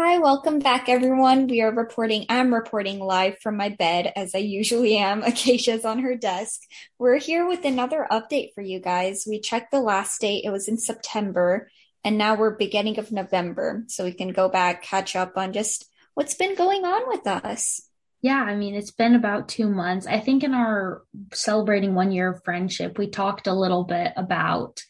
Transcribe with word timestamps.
Hi, 0.00 0.18
welcome 0.18 0.60
back, 0.60 0.88
everyone. 0.88 1.48
We 1.48 1.60
are 1.60 1.72
reporting, 1.72 2.24
I'm 2.28 2.54
reporting 2.54 3.00
live 3.00 3.40
from 3.40 3.56
my 3.56 3.70
bed 3.70 4.12
as 4.14 4.32
I 4.32 4.38
usually 4.38 4.96
am. 4.96 5.22
Acacia's 5.26 5.84
on 5.84 5.98
her 5.98 6.14
desk. 6.14 6.60
We're 7.00 7.18
here 7.18 7.48
with 7.48 7.64
another 7.64 8.06
update 8.08 8.54
for 8.54 8.62
you 8.62 8.78
guys. 8.78 9.26
We 9.28 9.40
checked 9.40 9.72
the 9.72 9.80
last 9.80 10.20
date, 10.20 10.44
it 10.44 10.50
was 10.50 10.68
in 10.68 10.78
September, 10.78 11.68
and 12.04 12.16
now 12.16 12.36
we're 12.36 12.56
beginning 12.56 13.00
of 13.00 13.10
November. 13.10 13.82
So 13.88 14.04
we 14.04 14.12
can 14.12 14.28
go 14.28 14.48
back, 14.48 14.84
catch 14.84 15.16
up 15.16 15.36
on 15.36 15.52
just 15.52 15.90
what's 16.14 16.34
been 16.34 16.54
going 16.54 16.84
on 16.84 17.08
with 17.08 17.26
us. 17.26 17.82
Yeah, 18.22 18.40
I 18.40 18.54
mean, 18.54 18.76
it's 18.76 18.92
been 18.92 19.16
about 19.16 19.48
two 19.48 19.68
months. 19.68 20.06
I 20.06 20.20
think 20.20 20.44
in 20.44 20.54
our 20.54 21.02
celebrating 21.32 21.96
one 21.96 22.12
year 22.12 22.30
of 22.30 22.44
friendship, 22.44 22.98
we 22.98 23.08
talked 23.08 23.48
a 23.48 23.52
little 23.52 23.82
bit 23.82 24.12
about 24.16 24.80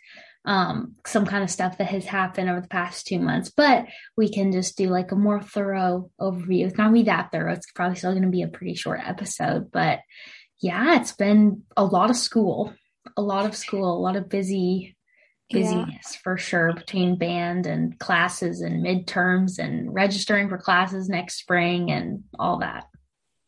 um, 0.48 0.94
some 1.06 1.26
kind 1.26 1.44
of 1.44 1.50
stuff 1.50 1.76
that 1.76 1.88
has 1.88 2.06
happened 2.06 2.48
over 2.48 2.62
the 2.62 2.68
past 2.68 3.06
two 3.06 3.18
months, 3.18 3.52
but 3.54 3.84
we 4.16 4.32
can 4.32 4.50
just 4.50 4.78
do 4.78 4.88
like 4.88 5.12
a 5.12 5.16
more 5.16 5.42
thorough 5.42 6.10
overview. 6.18 6.66
It's 6.66 6.78
not 6.78 6.84
gonna 6.84 6.94
be 6.94 7.02
that 7.02 7.30
thorough. 7.30 7.52
It's 7.52 7.70
probably 7.70 7.96
still 7.96 8.12
going 8.12 8.22
to 8.22 8.30
be 8.30 8.40
a 8.40 8.48
pretty 8.48 8.74
short 8.74 9.00
episode, 9.04 9.70
but 9.70 10.00
yeah, 10.60 10.98
it's 10.98 11.12
been 11.12 11.64
a 11.76 11.84
lot 11.84 12.08
of 12.08 12.16
school, 12.16 12.72
a 13.14 13.20
lot 13.20 13.44
of 13.44 13.54
school, 13.54 13.94
a 13.94 14.00
lot 14.00 14.16
of 14.16 14.30
busy 14.30 14.96
busyness 15.50 16.12
yeah. 16.12 16.18
for 16.22 16.38
sure 16.38 16.72
between 16.72 17.18
band 17.18 17.66
and 17.66 17.98
classes 17.98 18.62
and 18.62 18.82
midterms 18.82 19.58
and 19.58 19.92
registering 19.94 20.48
for 20.48 20.56
classes 20.56 21.10
next 21.10 21.38
spring 21.38 21.90
and 21.90 22.24
all 22.38 22.60
that. 22.60 22.86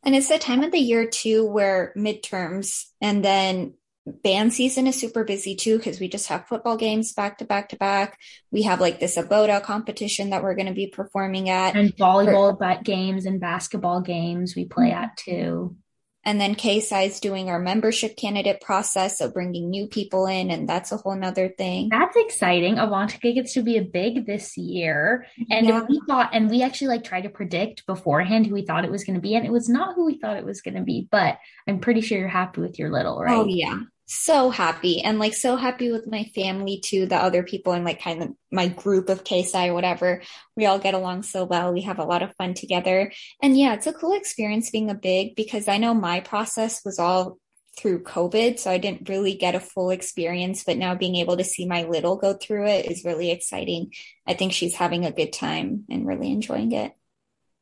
And 0.02 0.14
it's 0.14 0.28
the 0.28 0.38
time 0.38 0.62
of 0.62 0.70
the 0.70 0.78
year 0.78 1.06
too 1.06 1.46
where 1.46 1.94
midterms 1.96 2.84
and 3.00 3.24
then 3.24 3.74
band 4.06 4.52
season 4.52 4.86
is 4.86 4.98
super 4.98 5.24
busy 5.24 5.54
too 5.54 5.76
because 5.76 6.00
we 6.00 6.08
just 6.08 6.28
have 6.28 6.46
football 6.46 6.76
games 6.76 7.12
back 7.12 7.38
to 7.38 7.44
back 7.44 7.68
to 7.70 7.76
back. 7.76 8.18
We 8.50 8.62
have 8.62 8.80
like 8.80 9.00
this 9.00 9.16
aboda 9.16 9.62
competition 9.62 10.30
that 10.30 10.42
we're 10.42 10.54
going 10.54 10.66
to 10.66 10.72
be 10.72 10.86
performing 10.86 11.50
at, 11.50 11.76
and 11.76 11.94
volleyball 11.96 12.58
for- 12.58 12.82
games 12.82 13.26
and 13.26 13.40
basketball 13.40 14.00
games 14.00 14.56
we 14.56 14.64
play 14.64 14.90
mm-hmm. 14.90 15.04
at 15.04 15.16
too. 15.16 15.76
And 16.24 16.38
then 16.38 16.54
KSI 16.54 17.06
is 17.06 17.20
doing 17.20 17.48
our 17.48 17.58
membership 17.58 18.16
candidate 18.16 18.60
process, 18.60 19.18
so 19.18 19.30
bringing 19.30 19.70
new 19.70 19.86
people 19.86 20.26
in, 20.26 20.50
and 20.50 20.68
that's 20.68 20.92
a 20.92 20.98
whole 20.98 21.16
nother 21.16 21.48
thing. 21.48 21.88
That's 21.88 22.16
exciting. 22.16 22.76
Avantika 22.76 23.34
gets 23.34 23.54
to 23.54 23.62
be 23.62 23.78
a 23.78 23.82
big 23.82 24.26
this 24.26 24.56
year, 24.58 25.26
and 25.50 25.66
yeah. 25.66 25.86
we 25.88 26.00
thought, 26.06 26.30
and 26.34 26.50
we 26.50 26.62
actually 26.62 26.88
like 26.88 27.04
tried 27.04 27.22
to 27.22 27.30
predict 27.30 27.86
beforehand 27.86 28.46
who 28.46 28.54
we 28.54 28.66
thought 28.66 28.84
it 28.84 28.90
was 28.90 29.04
going 29.04 29.14
to 29.14 29.20
be, 29.20 29.34
and 29.34 29.46
it 29.46 29.52
was 29.52 29.68
not 29.68 29.94
who 29.94 30.04
we 30.04 30.18
thought 30.18 30.36
it 30.36 30.44
was 30.44 30.60
going 30.60 30.74
to 30.74 30.82
be. 30.82 31.08
But 31.10 31.38
I'm 31.66 31.80
pretty 31.80 32.02
sure 32.02 32.18
you're 32.18 32.28
happy 32.28 32.60
with 32.60 32.78
your 32.78 32.90
little, 32.90 33.18
right? 33.18 33.38
Oh 33.38 33.46
yeah, 33.46 33.80
so 34.12 34.50
happy 34.50 35.02
and 35.02 35.20
like 35.20 35.34
so 35.34 35.54
happy 35.54 35.92
with 35.92 36.04
my 36.08 36.24
family 36.34 36.80
too 36.80 37.06
the 37.06 37.14
other 37.14 37.44
people 37.44 37.74
and 37.74 37.84
like 37.84 38.02
kind 38.02 38.20
of 38.24 38.30
my 38.50 38.66
group 38.66 39.08
of 39.08 39.22
KSI 39.22 39.72
whatever. 39.72 40.20
We 40.56 40.66
all 40.66 40.80
get 40.80 40.94
along 40.94 41.22
so 41.22 41.44
well. 41.44 41.72
We 41.72 41.82
have 41.82 42.00
a 42.00 42.04
lot 42.04 42.24
of 42.24 42.34
fun 42.34 42.54
together. 42.54 43.12
And 43.40 43.56
yeah 43.56 43.72
it's 43.74 43.86
a 43.86 43.92
cool 43.92 44.14
experience 44.14 44.70
being 44.70 44.90
a 44.90 44.96
big 44.96 45.36
because 45.36 45.68
I 45.68 45.78
know 45.78 45.94
my 45.94 46.18
process 46.18 46.84
was 46.84 46.98
all 46.98 47.38
through 47.78 48.02
COVID 48.02 48.58
so 48.58 48.68
I 48.68 48.78
didn't 48.78 49.08
really 49.08 49.34
get 49.34 49.54
a 49.54 49.60
full 49.60 49.90
experience 49.90 50.64
but 50.64 50.76
now 50.76 50.96
being 50.96 51.14
able 51.14 51.36
to 51.36 51.44
see 51.44 51.64
my 51.64 51.84
little 51.84 52.16
go 52.16 52.34
through 52.34 52.66
it 52.66 52.90
is 52.90 53.04
really 53.04 53.30
exciting. 53.30 53.92
I 54.26 54.34
think 54.34 54.52
she's 54.52 54.74
having 54.74 55.06
a 55.06 55.12
good 55.12 55.32
time 55.32 55.84
and 55.88 56.04
really 56.04 56.32
enjoying 56.32 56.72
it. 56.72 56.92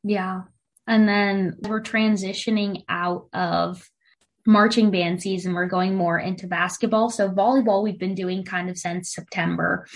Yeah. 0.02 0.44
And 0.86 1.06
then 1.06 1.58
we're 1.60 1.82
transitioning 1.82 2.84
out 2.88 3.28
of 3.34 3.86
marching 4.48 4.90
band 4.90 5.20
season, 5.20 5.52
we're 5.52 5.66
going 5.66 5.94
more 5.94 6.18
into 6.18 6.46
basketball. 6.46 7.10
So 7.10 7.28
volleyball, 7.28 7.82
we've 7.82 7.98
been 7.98 8.14
doing 8.14 8.44
kind 8.44 8.70
of 8.70 8.78
since 8.78 9.12
September. 9.12 9.86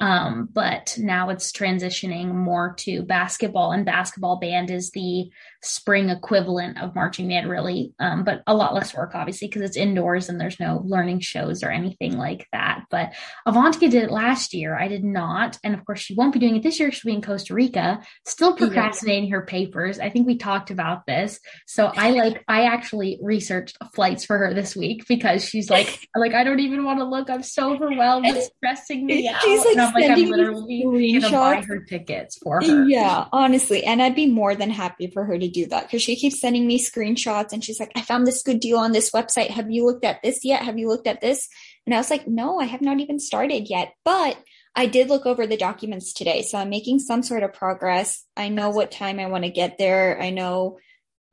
Um, 0.00 0.48
but 0.52 0.96
now 0.98 1.28
it's 1.28 1.52
transitioning 1.52 2.34
more 2.34 2.74
to 2.78 3.02
basketball, 3.02 3.70
and 3.70 3.86
basketball 3.86 4.40
band 4.40 4.70
is 4.70 4.90
the 4.90 5.30
spring 5.62 6.08
equivalent 6.08 6.80
of 6.80 6.94
marching 6.94 7.28
band, 7.28 7.50
really, 7.50 7.92
um, 7.98 8.24
but 8.24 8.42
a 8.46 8.54
lot 8.54 8.74
less 8.74 8.94
work, 8.94 9.14
obviously, 9.14 9.46
because 9.48 9.62
it's 9.62 9.76
indoors 9.76 10.28
and 10.28 10.40
there's 10.40 10.58
no 10.58 10.82
learning 10.86 11.20
shows 11.20 11.62
or 11.62 11.70
anything 11.70 12.16
like 12.16 12.46
that. 12.52 12.84
But 12.90 13.12
Avantika 13.46 13.90
did 13.90 14.04
it 14.04 14.10
last 14.10 14.54
year. 14.54 14.78
I 14.78 14.88
did 14.88 15.04
not. 15.04 15.58
And 15.62 15.74
of 15.74 15.84
course, 15.84 16.00
she 16.00 16.14
won't 16.14 16.32
be 16.32 16.38
doing 16.38 16.56
it 16.56 16.62
this 16.62 16.80
year. 16.80 16.90
She'll 16.90 17.10
be 17.10 17.16
in 17.16 17.22
Costa 17.22 17.54
Rica, 17.54 18.00
still 18.26 18.56
procrastinating 18.56 19.30
her 19.30 19.42
papers. 19.42 19.98
I 19.98 20.08
think 20.08 20.26
we 20.26 20.38
talked 20.38 20.70
about 20.70 21.04
this. 21.06 21.38
So 21.66 21.92
I 21.94 22.10
like, 22.12 22.42
I 22.48 22.64
actually 22.64 23.18
researched 23.22 23.76
flights 23.94 24.24
for 24.24 24.38
her 24.38 24.54
this 24.54 24.74
week 24.74 25.06
because 25.08 25.44
she's 25.44 25.68
like, 25.68 26.08
like, 26.16 26.32
I 26.32 26.42
don't 26.42 26.60
even 26.60 26.84
want 26.84 27.00
to 27.00 27.04
look. 27.04 27.28
I'm 27.28 27.42
so 27.42 27.74
overwhelmed. 27.74 28.26
It's 28.26 28.50
stressing 28.56 29.04
me 29.04 29.28
out. 29.28 29.42
She's 29.42 29.64
like, 29.64 29.76
I'm 29.76 29.92
like, 29.92 30.10
I'm 30.10 30.24
literally 30.24 31.20
gonna 31.20 31.30
buy 31.30 31.62
her 31.62 31.84
tickets 31.84 32.38
for 32.42 32.62
her. 32.62 32.88
Yeah, 32.88 33.26
honestly. 33.30 33.84
And 33.84 34.00
I'd 34.00 34.14
be 34.14 34.26
more 34.26 34.54
than 34.54 34.70
happy 34.70 35.08
for 35.08 35.24
her 35.24 35.38
to 35.38 35.49
do 35.50 35.66
that 35.66 35.84
because 35.84 36.02
she 36.02 36.16
keeps 36.16 36.40
sending 36.40 36.66
me 36.66 36.78
screenshots 36.78 37.52
and 37.52 37.64
she's 37.64 37.80
like, 37.80 37.92
I 37.96 38.02
found 38.02 38.26
this 38.26 38.42
good 38.42 38.60
deal 38.60 38.78
on 38.78 38.92
this 38.92 39.10
website. 39.10 39.50
Have 39.50 39.70
you 39.70 39.84
looked 39.84 40.04
at 40.04 40.22
this 40.22 40.44
yet? 40.44 40.62
Have 40.62 40.78
you 40.78 40.88
looked 40.88 41.06
at 41.06 41.20
this? 41.20 41.48
And 41.86 41.94
I 41.94 41.98
was 41.98 42.10
like, 42.10 42.26
no, 42.26 42.58
I 42.58 42.64
have 42.64 42.82
not 42.82 43.00
even 43.00 43.18
started 43.18 43.68
yet. 43.68 43.92
But 44.04 44.38
I 44.74 44.86
did 44.86 45.08
look 45.08 45.26
over 45.26 45.46
the 45.46 45.56
documents 45.56 46.12
today. 46.12 46.42
So 46.42 46.58
I'm 46.58 46.70
making 46.70 47.00
some 47.00 47.22
sort 47.22 47.42
of 47.42 47.52
progress. 47.52 48.24
I 48.36 48.48
know 48.48 48.70
what 48.70 48.90
time 48.90 49.18
I 49.18 49.26
want 49.26 49.44
to 49.44 49.50
get 49.50 49.78
there. 49.78 50.20
I 50.20 50.30
know 50.30 50.78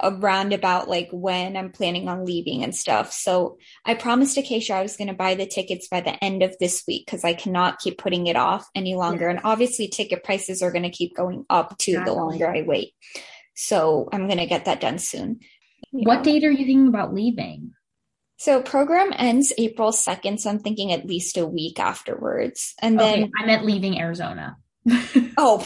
around 0.01 0.53
about 0.53 0.87
like 0.87 1.09
when 1.11 1.57
I'm 1.57 1.71
planning 1.71 2.07
on 2.07 2.25
leaving 2.25 2.63
and 2.63 2.75
stuff. 2.75 3.11
So 3.11 3.57
I 3.85 3.95
promised 3.95 4.37
Acacia 4.37 4.75
I 4.75 4.81
was 4.83 4.97
going 4.97 5.07
to 5.07 5.13
buy 5.13 5.35
the 5.35 5.47
tickets 5.47 5.87
by 5.87 6.01
the 6.01 6.23
end 6.23 6.43
of 6.43 6.55
this 6.59 6.83
week 6.87 7.05
because 7.05 7.23
I 7.23 7.33
cannot 7.33 7.79
keep 7.79 7.97
putting 7.97 8.27
it 8.27 8.35
off 8.35 8.67
any 8.75 8.95
longer. 8.95 9.27
And 9.27 9.39
obviously, 9.43 9.87
ticket 9.87 10.23
prices 10.23 10.61
are 10.61 10.71
going 10.71 10.83
to 10.83 10.89
keep 10.89 11.15
going 11.15 11.45
up 11.49 11.77
too 11.77 11.91
exactly. 11.91 12.13
the 12.13 12.19
longer 12.19 12.47
I 12.47 12.61
wait. 12.61 12.93
So 13.57 14.07
I'm 14.13 14.27
going 14.27 14.37
to 14.37 14.45
get 14.45 14.65
that 14.65 14.79
done 14.79 14.99
soon. 14.99 15.39
What 15.89 16.17
know. 16.17 16.23
date 16.23 16.43
are 16.43 16.51
you 16.51 16.65
thinking 16.65 16.87
about 16.87 17.13
leaving? 17.13 17.71
So 18.37 18.61
program 18.61 19.11
ends 19.15 19.51
April 19.57 19.91
2nd. 19.91 20.39
So 20.39 20.51
I'm 20.51 20.59
thinking 20.59 20.91
at 20.91 21.07
least 21.07 21.37
a 21.37 21.45
week 21.45 21.79
afterwards. 21.79 22.75
And 22.79 22.99
then 22.99 23.23
okay, 23.23 23.31
I 23.41 23.45
meant 23.47 23.65
leaving 23.65 23.99
Arizona. 23.99 24.57
oh, 25.37 25.65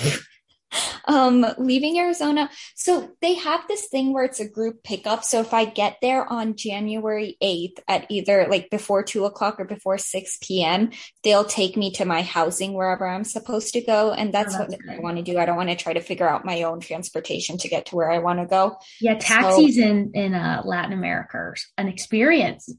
um 1.05 1.45
leaving 1.57 1.97
arizona. 1.97 2.49
So 2.75 3.11
they 3.21 3.35
have 3.35 3.67
this 3.67 3.87
thing 3.87 4.13
where 4.13 4.23
it's 4.23 4.39
a 4.39 4.47
group 4.47 4.83
pickup. 4.83 5.23
So 5.23 5.41
if 5.41 5.53
i 5.53 5.65
get 5.65 5.97
there 6.01 6.31
on 6.31 6.55
january 6.55 7.37
8th 7.41 7.79
at 7.87 8.05
either 8.09 8.47
like 8.49 8.69
before 8.69 9.03
2 9.03 9.25
o'clock 9.25 9.59
or 9.59 9.65
before 9.65 9.97
6 9.97 10.37
p.m 10.41 10.91
they'll 11.23 11.45
take 11.45 11.77
me 11.77 11.91
to 11.93 12.05
my 12.05 12.21
housing 12.21 12.73
wherever 12.73 13.07
i'm 13.07 13.23
supposed 13.23 13.73
to 13.73 13.81
go. 13.81 14.11
And 14.11 14.33
that's, 14.33 14.55
oh, 14.55 14.59
that's 14.59 14.71
what 14.71 14.81
great. 14.81 14.97
i 14.97 15.01
want 15.01 15.17
to 15.17 15.23
do. 15.23 15.37
I 15.37 15.45
don't 15.45 15.57
want 15.57 15.69
to 15.69 15.75
try 15.75 15.93
to 15.93 16.01
figure 16.01 16.29
out 16.29 16.45
my 16.45 16.63
own 16.63 16.79
transportation 16.79 17.57
to 17.59 17.67
get 17.67 17.87
to 17.87 17.95
where 17.95 18.11
i 18.11 18.19
want 18.19 18.39
to 18.39 18.45
go. 18.45 18.77
Yeah 18.99 19.15
taxis 19.15 19.75
so, 19.75 19.81
in 19.81 20.11
in 20.13 20.33
uh, 20.33 20.61
latin 20.65 20.93
america 20.93 21.37
are 21.37 21.55
an 21.77 21.87
experience. 21.87 22.73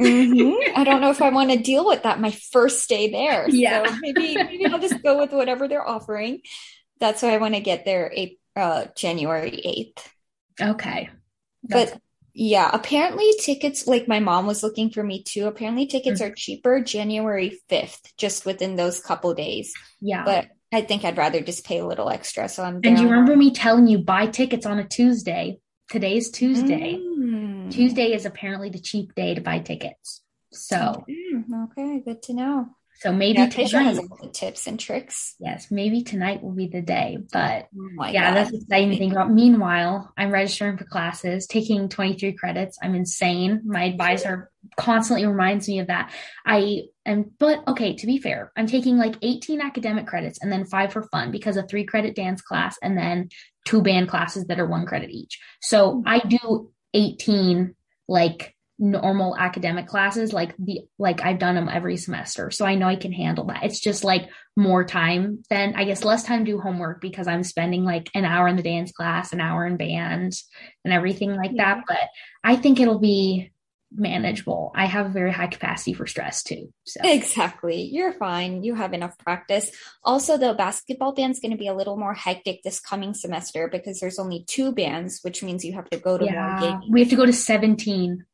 Mm-hmm. 0.00 0.76
I 0.76 0.84
don't 0.84 1.00
know 1.00 1.10
if 1.10 1.22
I 1.22 1.30
want 1.30 1.50
to 1.50 1.58
deal 1.58 1.86
with 1.86 2.02
that 2.02 2.20
my 2.20 2.30
first 2.30 2.88
day 2.88 3.10
there. 3.10 3.48
Yeah, 3.48 3.86
so 3.86 3.96
maybe 4.00 4.34
maybe 4.34 4.66
I'll 4.66 4.78
just 4.78 5.02
go 5.02 5.18
with 5.18 5.32
whatever 5.32 5.68
they're 5.68 5.86
offering 5.86 6.40
that's 7.02 7.20
why 7.20 7.34
I 7.34 7.38
want 7.38 7.54
to 7.54 7.60
get 7.60 7.84
there 7.84 8.12
uh, 8.54 8.86
January 8.96 9.92
8th. 10.60 10.70
Okay. 10.70 11.10
That's- 11.64 11.90
but 11.90 12.00
yeah, 12.32 12.70
apparently 12.72 13.28
tickets, 13.40 13.88
like 13.88 14.06
my 14.06 14.20
mom 14.20 14.46
was 14.46 14.62
looking 14.62 14.90
for 14.90 15.02
me 15.02 15.24
too. 15.24 15.46
Apparently 15.48 15.86
tickets 15.86 16.22
mm-hmm. 16.22 16.32
are 16.32 16.34
cheaper 16.34 16.80
January 16.80 17.60
5th, 17.68 18.00
just 18.16 18.46
within 18.46 18.76
those 18.76 19.00
couple 19.00 19.34
days. 19.34 19.74
Yeah. 20.00 20.24
But 20.24 20.48
I 20.72 20.82
think 20.82 21.04
I'd 21.04 21.18
rather 21.18 21.40
just 21.40 21.66
pay 21.66 21.80
a 21.80 21.86
little 21.86 22.08
extra. 22.08 22.48
So 22.48 22.62
I'm. 22.62 22.80
And 22.84 22.98
you 22.98 23.08
remember 23.08 23.36
me 23.36 23.50
telling 23.50 23.88
you 23.88 23.98
buy 23.98 24.26
tickets 24.26 24.64
on 24.64 24.78
a 24.78 24.86
Tuesday? 24.86 25.58
Today's 25.90 26.30
Tuesday. 26.30 26.94
Mm. 26.94 27.70
Tuesday 27.70 28.14
is 28.14 28.24
apparently 28.24 28.70
the 28.70 28.80
cheap 28.80 29.14
day 29.14 29.34
to 29.34 29.40
buy 29.42 29.58
tickets. 29.58 30.22
So. 30.52 31.04
Mm, 31.10 31.64
okay, 31.64 32.00
good 32.02 32.22
to 32.22 32.32
know. 32.32 32.68
So 33.02 33.12
maybe 33.12 33.40
yeah, 33.40 33.46
has 33.46 33.98
all 33.98 34.16
the 34.22 34.30
tips 34.32 34.68
and 34.68 34.78
tricks. 34.78 35.34
Yes, 35.40 35.72
maybe 35.72 36.04
tonight 36.04 36.40
will 36.40 36.52
be 36.52 36.68
the 36.68 36.80
day. 36.80 37.18
But 37.32 37.66
oh 37.76 38.06
yeah, 38.06 38.30
God. 38.30 38.36
that's 38.36 38.54
exciting 38.54 38.90
thing 38.90 38.98
think 38.98 39.12
about. 39.12 39.32
Meanwhile, 39.32 40.12
I'm 40.16 40.30
registering 40.30 40.76
for 40.76 40.84
classes, 40.84 41.48
taking 41.48 41.88
23 41.88 42.34
credits. 42.34 42.78
I'm 42.80 42.94
insane. 42.94 43.62
My 43.64 43.86
advisor 43.86 44.52
constantly 44.76 45.26
reminds 45.26 45.66
me 45.66 45.80
of 45.80 45.88
that. 45.88 46.12
I 46.46 46.82
am, 47.04 47.32
but 47.40 47.66
okay, 47.66 47.96
to 47.96 48.06
be 48.06 48.18
fair, 48.18 48.52
I'm 48.56 48.68
taking 48.68 48.98
like 48.98 49.16
18 49.20 49.60
academic 49.60 50.06
credits 50.06 50.38
and 50.40 50.52
then 50.52 50.64
five 50.64 50.92
for 50.92 51.02
fun 51.02 51.32
because 51.32 51.56
a 51.56 51.64
three 51.64 51.84
credit 51.84 52.14
dance 52.14 52.40
class 52.40 52.76
and 52.84 52.96
then 52.96 53.30
two 53.64 53.82
band 53.82 54.10
classes 54.10 54.44
that 54.44 54.60
are 54.60 54.68
one 54.68 54.86
credit 54.86 55.10
each. 55.10 55.40
So 55.60 55.94
hmm. 55.94 56.02
I 56.06 56.20
do 56.20 56.70
18 56.94 57.74
like 58.06 58.51
normal 58.82 59.36
academic 59.36 59.86
classes 59.86 60.32
like 60.32 60.56
the 60.58 60.80
like 60.98 61.22
I've 61.24 61.38
done 61.38 61.54
them 61.54 61.68
every 61.68 61.96
semester 61.96 62.50
so 62.50 62.66
I 62.66 62.74
know 62.74 62.88
I 62.88 62.96
can 62.96 63.12
handle 63.12 63.44
that 63.44 63.62
it's 63.62 63.78
just 63.78 64.02
like 64.02 64.28
more 64.56 64.84
time 64.84 65.44
than 65.48 65.74
I 65.76 65.84
guess 65.84 66.04
less 66.04 66.24
time 66.24 66.44
to 66.44 66.50
do 66.50 66.60
homework 66.60 67.00
because 67.00 67.28
I'm 67.28 67.44
spending 67.44 67.84
like 67.84 68.10
an 68.12 68.24
hour 68.24 68.48
in 68.48 68.56
the 68.56 68.62
dance 68.62 68.90
class 68.90 69.32
an 69.32 69.40
hour 69.40 69.64
in 69.64 69.76
band 69.76 70.32
and 70.84 70.92
everything 70.92 71.36
like 71.36 71.52
yeah. 71.54 71.76
that 71.76 71.84
but 71.86 72.08
I 72.42 72.56
think 72.56 72.80
it'll 72.80 72.98
be 72.98 73.52
manageable. 73.94 74.72
I 74.74 74.86
have 74.86 75.06
a 75.06 75.10
very 75.10 75.32
high 75.32 75.46
capacity 75.46 75.92
for 75.92 76.06
stress 76.06 76.42
too. 76.42 76.72
So 76.84 77.00
exactly. 77.04 77.82
You're 77.82 78.12
fine. 78.12 78.64
You 78.64 78.74
have 78.74 78.94
enough 78.94 79.18
practice. 79.18 79.70
Also, 80.02 80.36
the 80.38 80.54
basketball 80.54 81.12
band's 81.12 81.40
going 81.40 81.50
to 81.50 81.58
be 81.58 81.68
a 81.68 81.74
little 81.74 81.96
more 81.96 82.14
hectic 82.14 82.62
this 82.62 82.80
coming 82.80 83.14
semester 83.14 83.68
because 83.70 84.00
there's 84.00 84.18
only 84.18 84.44
two 84.46 84.72
bands, 84.72 85.20
which 85.22 85.42
means 85.42 85.64
you 85.64 85.74
have 85.74 85.90
to 85.90 85.98
go 85.98 86.18
to 86.18 86.24
yeah, 86.24 86.58
more 86.60 86.70
games. 86.70 86.84
We 86.90 87.00
have 87.00 87.10
to 87.10 87.16
go 87.16 87.26
to 87.26 87.32
17. 87.32 88.24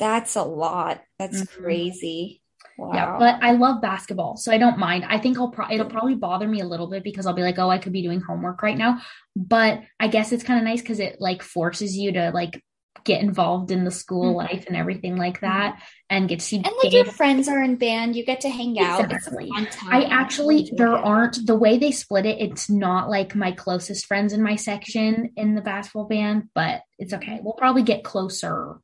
That's 0.00 0.34
a 0.34 0.42
lot. 0.42 1.00
That's 1.18 1.42
mm-hmm. 1.42 1.62
crazy. 1.62 2.42
Wow. 2.76 2.92
Yeah, 2.94 3.18
but 3.18 3.42
I 3.42 3.52
love 3.52 3.82
basketball, 3.82 4.38
so 4.38 4.50
I 4.50 4.56
don't 4.56 4.78
mind. 4.78 5.04
I 5.06 5.18
think 5.18 5.38
I'll 5.38 5.50
pro- 5.50 5.70
it'll 5.70 5.86
probably 5.86 6.14
bother 6.14 6.48
me 6.48 6.60
a 6.60 6.66
little 6.66 6.88
bit 6.88 7.04
because 7.04 7.26
I'll 7.26 7.34
be 7.34 7.42
like, 7.42 7.58
oh, 7.58 7.68
I 7.68 7.76
could 7.76 7.92
be 7.92 8.02
doing 8.02 8.22
homework 8.22 8.62
right 8.62 8.76
now. 8.76 9.02
But 9.36 9.82
I 10.00 10.08
guess 10.08 10.32
it's 10.32 10.42
kind 10.42 10.58
of 10.58 10.64
nice 10.64 10.80
because 10.80 10.98
it 10.98 11.16
like 11.20 11.42
forces 11.42 11.94
you 11.94 12.12
to 12.12 12.30
like 12.32 12.62
get 13.04 13.22
involved 13.22 13.70
in 13.70 13.84
the 13.84 13.90
school 13.90 14.34
mm-hmm. 14.34 14.52
life 14.52 14.64
and 14.66 14.76
everything 14.76 15.16
like 15.16 15.36
mm-hmm. 15.36 15.46
that 15.46 15.82
and 16.08 16.28
get 16.28 16.40
to 16.40 16.44
see 16.44 16.56
and 16.56 16.66
like 16.82 16.92
your 16.92 17.04
friends 17.04 17.48
are 17.48 17.62
in 17.62 17.76
band 17.76 18.14
you 18.14 18.24
get 18.24 18.40
to 18.42 18.48
hang 18.48 18.78
out 18.78 19.10
exactly. 19.10 19.48
i 19.88 20.02
actually 20.04 20.70
there 20.76 20.96
aren't 20.96 21.46
the 21.46 21.54
way 21.54 21.78
they 21.78 21.92
split 21.92 22.26
it 22.26 22.40
it's 22.40 22.68
not 22.68 23.08
like 23.08 23.34
my 23.34 23.52
closest 23.52 24.06
friends 24.06 24.32
in 24.32 24.42
my 24.42 24.56
section 24.56 25.30
in 25.36 25.54
the 25.54 25.62
basketball 25.62 26.06
band 26.06 26.48
but 26.54 26.82
it's 26.98 27.12
okay 27.14 27.40
we'll 27.42 27.54
probably 27.54 27.82
get 27.82 28.04
closer 28.04 28.76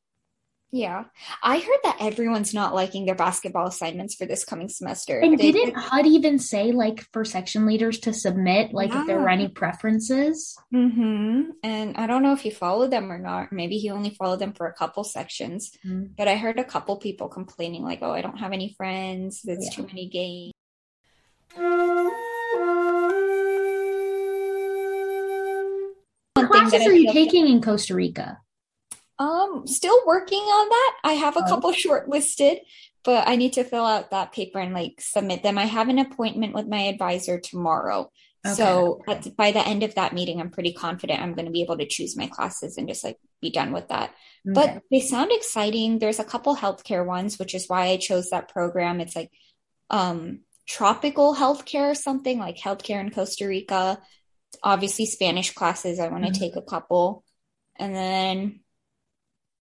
yeah. 0.76 1.04
I 1.42 1.58
heard 1.58 1.78
that 1.84 1.96
everyone's 2.00 2.52
not 2.52 2.74
liking 2.74 3.06
their 3.06 3.14
basketball 3.14 3.66
assignments 3.66 4.14
for 4.14 4.26
this 4.26 4.44
coming 4.44 4.68
semester. 4.68 5.18
And 5.18 5.38
they, 5.38 5.52
didn't 5.52 5.74
HUD 5.74 6.06
even 6.06 6.38
say 6.38 6.72
like 6.72 7.04
for 7.12 7.24
section 7.24 7.66
leaders 7.66 7.98
to 8.00 8.12
submit 8.12 8.72
like 8.74 8.90
yeah. 8.90 9.00
if 9.00 9.06
there 9.06 9.18
were 9.18 9.28
any 9.28 9.48
preferences? 9.48 10.56
Mm-hmm. 10.74 11.50
And 11.62 11.96
I 11.96 12.06
don't 12.06 12.22
know 12.22 12.32
if 12.32 12.40
he 12.40 12.50
followed 12.50 12.90
them 12.90 13.10
or 13.10 13.18
not. 13.18 13.52
Maybe 13.52 13.78
he 13.78 13.90
only 13.90 14.10
followed 14.10 14.38
them 14.38 14.52
for 14.52 14.66
a 14.66 14.74
couple 14.74 15.04
sections. 15.04 15.72
Mm-hmm. 15.84 16.12
But 16.16 16.28
I 16.28 16.36
heard 16.36 16.58
a 16.58 16.64
couple 16.64 16.96
people 16.96 17.28
complaining 17.28 17.82
like, 17.82 18.00
oh, 18.02 18.12
I 18.12 18.20
don't 18.20 18.38
have 18.38 18.52
any 18.52 18.74
friends. 18.76 19.42
There's 19.42 19.64
yeah. 19.64 19.76
too 19.76 19.86
many 19.86 20.08
games. 20.08 20.52
What 26.34 26.50
classes 26.50 26.86
are 26.86 26.92
you 26.92 27.12
taking 27.12 27.48
in 27.48 27.62
Costa 27.62 27.94
Rica? 27.94 28.38
Um, 29.18 29.66
still 29.66 29.98
working 30.06 30.38
on 30.38 30.68
that. 30.68 30.96
I 31.04 31.12
have 31.14 31.36
a 31.36 31.40
oh. 31.40 31.48
couple 31.48 31.72
shortlisted, 31.72 32.58
but 33.02 33.26
I 33.26 33.36
need 33.36 33.54
to 33.54 33.64
fill 33.64 33.86
out 33.86 34.10
that 34.10 34.32
paper 34.32 34.58
and 34.58 34.74
like 34.74 35.00
submit 35.00 35.42
them. 35.42 35.58
I 35.58 35.64
have 35.64 35.88
an 35.88 35.98
appointment 35.98 36.54
with 36.54 36.66
my 36.66 36.82
advisor 36.82 37.40
tomorrow. 37.40 38.10
Okay. 38.46 38.54
So 38.54 39.02
at, 39.08 39.34
by 39.36 39.52
the 39.52 39.66
end 39.66 39.82
of 39.82 39.94
that 39.94 40.12
meeting, 40.12 40.40
I'm 40.40 40.50
pretty 40.50 40.72
confident 40.72 41.20
I'm 41.20 41.34
going 41.34 41.46
to 41.46 41.52
be 41.52 41.62
able 41.62 41.78
to 41.78 41.86
choose 41.86 42.16
my 42.16 42.26
classes 42.26 42.76
and 42.76 42.88
just 42.88 43.04
like 43.04 43.18
be 43.40 43.50
done 43.50 43.72
with 43.72 43.88
that. 43.88 44.10
Okay. 44.48 44.54
But 44.54 44.82
they 44.90 45.00
sound 45.00 45.30
exciting. 45.32 45.98
There's 45.98 46.20
a 46.20 46.24
couple 46.24 46.54
healthcare 46.56 47.04
ones, 47.04 47.38
which 47.38 47.54
is 47.54 47.68
why 47.68 47.86
I 47.86 47.96
chose 47.96 48.30
that 48.30 48.48
program. 48.48 49.00
It's 49.00 49.16
like 49.16 49.30
um 49.88 50.40
tropical 50.66 51.34
healthcare 51.34 51.92
or 51.92 51.94
something 51.94 52.38
like 52.38 52.56
healthcare 52.56 53.00
in 53.00 53.10
Costa 53.10 53.46
Rica. 53.46 54.00
Obviously 54.62 55.06
Spanish 55.06 55.52
classes. 55.52 55.98
I 55.98 56.08
want 56.08 56.24
to 56.24 56.30
mm-hmm. 56.30 56.40
take 56.40 56.56
a 56.56 56.62
couple. 56.62 57.24
And 57.78 57.94
then 57.94 58.60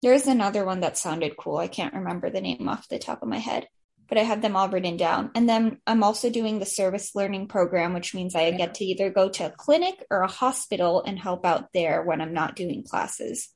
there's 0.03 0.27
another 0.27 0.65
one 0.65 0.81
that 0.81 0.97
sounded 0.97 1.37
cool. 1.37 1.57
I 1.57 1.67
can't 1.67 1.95
remember 1.95 2.29
the 2.29 2.41
name 2.41 2.69
off 2.69 2.87
the 2.89 2.99
top 2.99 3.23
of 3.23 3.29
my 3.29 3.39
head, 3.39 3.67
but 4.07 4.17
I 4.19 4.21
have 4.21 4.41
them 4.41 4.55
all 4.55 4.69
written 4.69 4.97
down. 4.97 5.31
And 5.33 5.49
then 5.49 5.79
I'm 5.87 6.03
also 6.03 6.29
doing 6.29 6.59
the 6.59 6.65
service 6.65 7.15
learning 7.15 7.47
program, 7.47 7.93
which 7.93 8.13
means 8.13 8.35
I 8.35 8.51
get 8.51 8.75
to 8.75 8.85
either 8.85 9.09
go 9.09 9.29
to 9.29 9.45
a 9.47 9.49
clinic 9.49 10.05
or 10.11 10.21
a 10.21 10.27
hospital 10.27 11.03
and 11.03 11.17
help 11.17 11.45
out 11.45 11.69
there 11.73 12.03
when 12.03 12.21
I'm 12.21 12.33
not 12.33 12.55
doing 12.55 12.83
classes. 12.83 13.49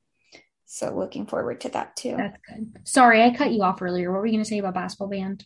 So 0.65 0.97
looking 0.97 1.27
forward 1.27 1.61
to 1.61 1.69
that 1.69 1.95
too. 1.95 2.15
That's 2.17 2.39
good. 2.47 2.79
Sorry, 2.85 3.23
I 3.23 3.33
cut 3.33 3.51
you 3.51 3.63
off 3.63 3.81
earlier. 3.81 4.11
What 4.11 4.19
were 4.19 4.25
you 4.25 4.33
going 4.33 4.43
to 4.43 4.49
say 4.49 4.59
about 4.59 4.73
basketball 4.73 5.09
band? 5.09 5.45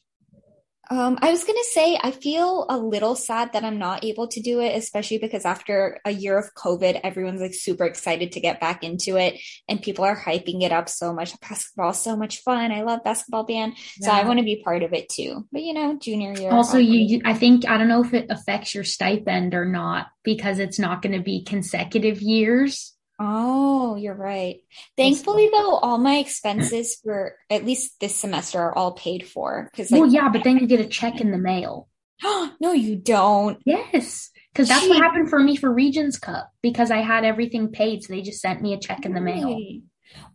Um, 0.91 1.17
I 1.21 1.31
was 1.31 1.45
going 1.45 1.55
to 1.55 1.69
say, 1.71 1.97
I 2.03 2.11
feel 2.11 2.65
a 2.67 2.77
little 2.77 3.15
sad 3.15 3.53
that 3.53 3.63
I'm 3.63 3.79
not 3.79 4.03
able 4.03 4.27
to 4.27 4.41
do 4.41 4.59
it, 4.59 4.75
especially 4.75 5.19
because 5.19 5.45
after 5.45 6.01
a 6.03 6.11
year 6.11 6.37
of 6.37 6.53
COVID, 6.53 6.99
everyone's 7.01 7.39
like 7.39 7.53
super 7.53 7.85
excited 7.85 8.33
to 8.33 8.41
get 8.41 8.59
back 8.59 8.83
into 8.83 9.15
it 9.15 9.39
and 9.69 9.81
people 9.81 10.03
are 10.03 10.17
hyping 10.17 10.63
it 10.63 10.73
up 10.73 10.89
so 10.89 11.13
much. 11.13 11.39
Basketball 11.39 11.93
so 11.93 12.17
much 12.17 12.41
fun. 12.41 12.73
I 12.73 12.81
love 12.81 13.05
basketball 13.05 13.45
band. 13.45 13.75
Yeah. 14.01 14.07
So 14.07 14.11
I 14.11 14.25
want 14.25 14.39
to 14.39 14.45
be 14.45 14.61
part 14.65 14.83
of 14.83 14.91
it 14.91 15.07
too. 15.07 15.47
But 15.53 15.63
you 15.63 15.73
know, 15.73 15.97
junior 15.97 16.33
year. 16.33 16.51
Also, 16.51 16.77
you, 16.77 16.99
you, 16.99 17.21
I 17.23 17.35
think, 17.35 17.65
I 17.69 17.77
don't 17.77 17.87
know 17.87 18.03
if 18.03 18.13
it 18.13 18.25
affects 18.29 18.75
your 18.75 18.83
stipend 18.83 19.53
or 19.53 19.63
not 19.63 20.07
because 20.25 20.59
it's 20.59 20.77
not 20.77 21.01
going 21.01 21.17
to 21.17 21.23
be 21.23 21.45
consecutive 21.45 22.21
years. 22.21 22.93
Oh, 23.23 23.95
you're 23.97 24.15
right. 24.15 24.61
Thankfully, 24.97 25.47
though, 25.51 25.75
all 25.75 25.99
my 25.99 26.15
expenses 26.15 26.97
for 27.03 27.35
at 27.51 27.63
least 27.63 27.99
this 27.99 28.15
semester 28.15 28.59
are 28.59 28.75
all 28.75 28.93
paid 28.93 29.27
for. 29.27 29.69
Because, 29.71 29.91
like, 29.91 30.01
well, 30.01 30.09
yeah, 30.11 30.29
but 30.29 30.43
then 30.43 30.57
you 30.57 30.65
get 30.65 30.79
a 30.79 30.87
check 30.87 31.21
in 31.21 31.29
the 31.29 31.37
mail. 31.37 31.87
no, 32.23 32.71
you 32.73 32.95
don't. 32.95 33.59
Yes, 33.63 34.31
because 34.51 34.67
that's 34.67 34.87
what 34.87 34.97
happened 35.03 35.29
for 35.29 35.39
me 35.39 35.55
for 35.55 35.71
Regions 35.71 36.17
Cup 36.17 36.49
because 36.63 36.89
I 36.89 36.97
had 36.97 37.23
everything 37.23 37.69
paid, 37.69 38.03
so 38.03 38.11
they 38.11 38.23
just 38.23 38.41
sent 38.41 38.59
me 38.59 38.73
a 38.73 38.79
check 38.79 39.05
in 39.05 39.13
the 39.13 39.21
mail. 39.21 39.55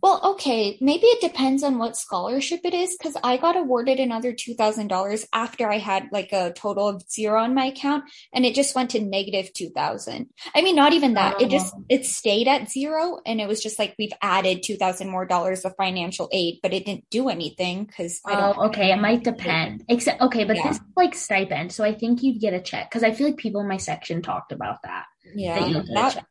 Well, 0.02 0.20
okay, 0.32 0.78
maybe 0.80 1.06
it 1.06 1.20
depends 1.20 1.62
on 1.62 1.78
what 1.78 1.96
scholarship 1.96 2.60
it 2.64 2.74
is 2.74 2.96
because 2.96 3.16
I 3.24 3.38
got 3.38 3.56
awarded 3.56 3.98
another 3.98 4.32
$2,000 4.32 5.26
after 5.32 5.70
I 5.70 5.78
had 5.78 6.08
like 6.12 6.32
a 6.32 6.52
total 6.52 6.88
of 6.88 7.02
zero 7.10 7.40
on 7.42 7.54
my 7.54 7.66
account 7.66 8.04
and 8.32 8.44
it 8.44 8.54
just 8.54 8.74
went 8.74 8.90
to 8.90 9.00
negative 9.00 9.52
2000. 9.52 10.28
I 10.54 10.62
mean, 10.62 10.76
not 10.76 10.92
even 10.92 11.14
that. 11.14 11.36
Oh. 11.38 11.44
It 11.44 11.50
just, 11.50 11.74
oh. 11.74 11.84
it 11.88 12.04
stayed 12.04 12.46
at 12.46 12.70
zero 12.70 13.18
and 13.24 13.40
it 13.40 13.48
was 13.48 13.62
just 13.62 13.78
like 13.78 13.94
we've 13.98 14.12
added 14.20 14.62
2000 14.62 15.08
more 15.08 15.26
dollars 15.26 15.64
of 15.64 15.74
financial 15.76 16.28
aid, 16.30 16.58
but 16.62 16.72
it 16.72 16.84
didn't 16.84 17.08
do 17.10 17.28
anything 17.28 17.84
because 17.84 18.20
Oh, 18.26 18.66
okay. 18.66 18.92
It 18.92 19.00
might 19.00 19.24
depend. 19.24 19.84
Except, 19.88 20.20
okay, 20.20 20.44
but 20.44 20.56
yeah. 20.56 20.68
this 20.68 20.76
is 20.76 20.82
like 20.96 21.14
stipend. 21.14 21.72
So 21.72 21.84
I 21.84 21.94
think 21.94 22.22
you'd 22.22 22.40
get 22.40 22.54
a 22.54 22.60
check 22.60 22.90
because 22.90 23.02
I 23.02 23.12
feel 23.12 23.28
like 23.28 23.36
people 23.36 23.60
in 23.60 23.68
my 23.68 23.76
section 23.76 24.22
talked 24.22 24.52
about 24.52 24.82
that. 24.82 25.06
Yeah. 25.34 25.58
That, 25.58 25.86
that, 25.94 26.26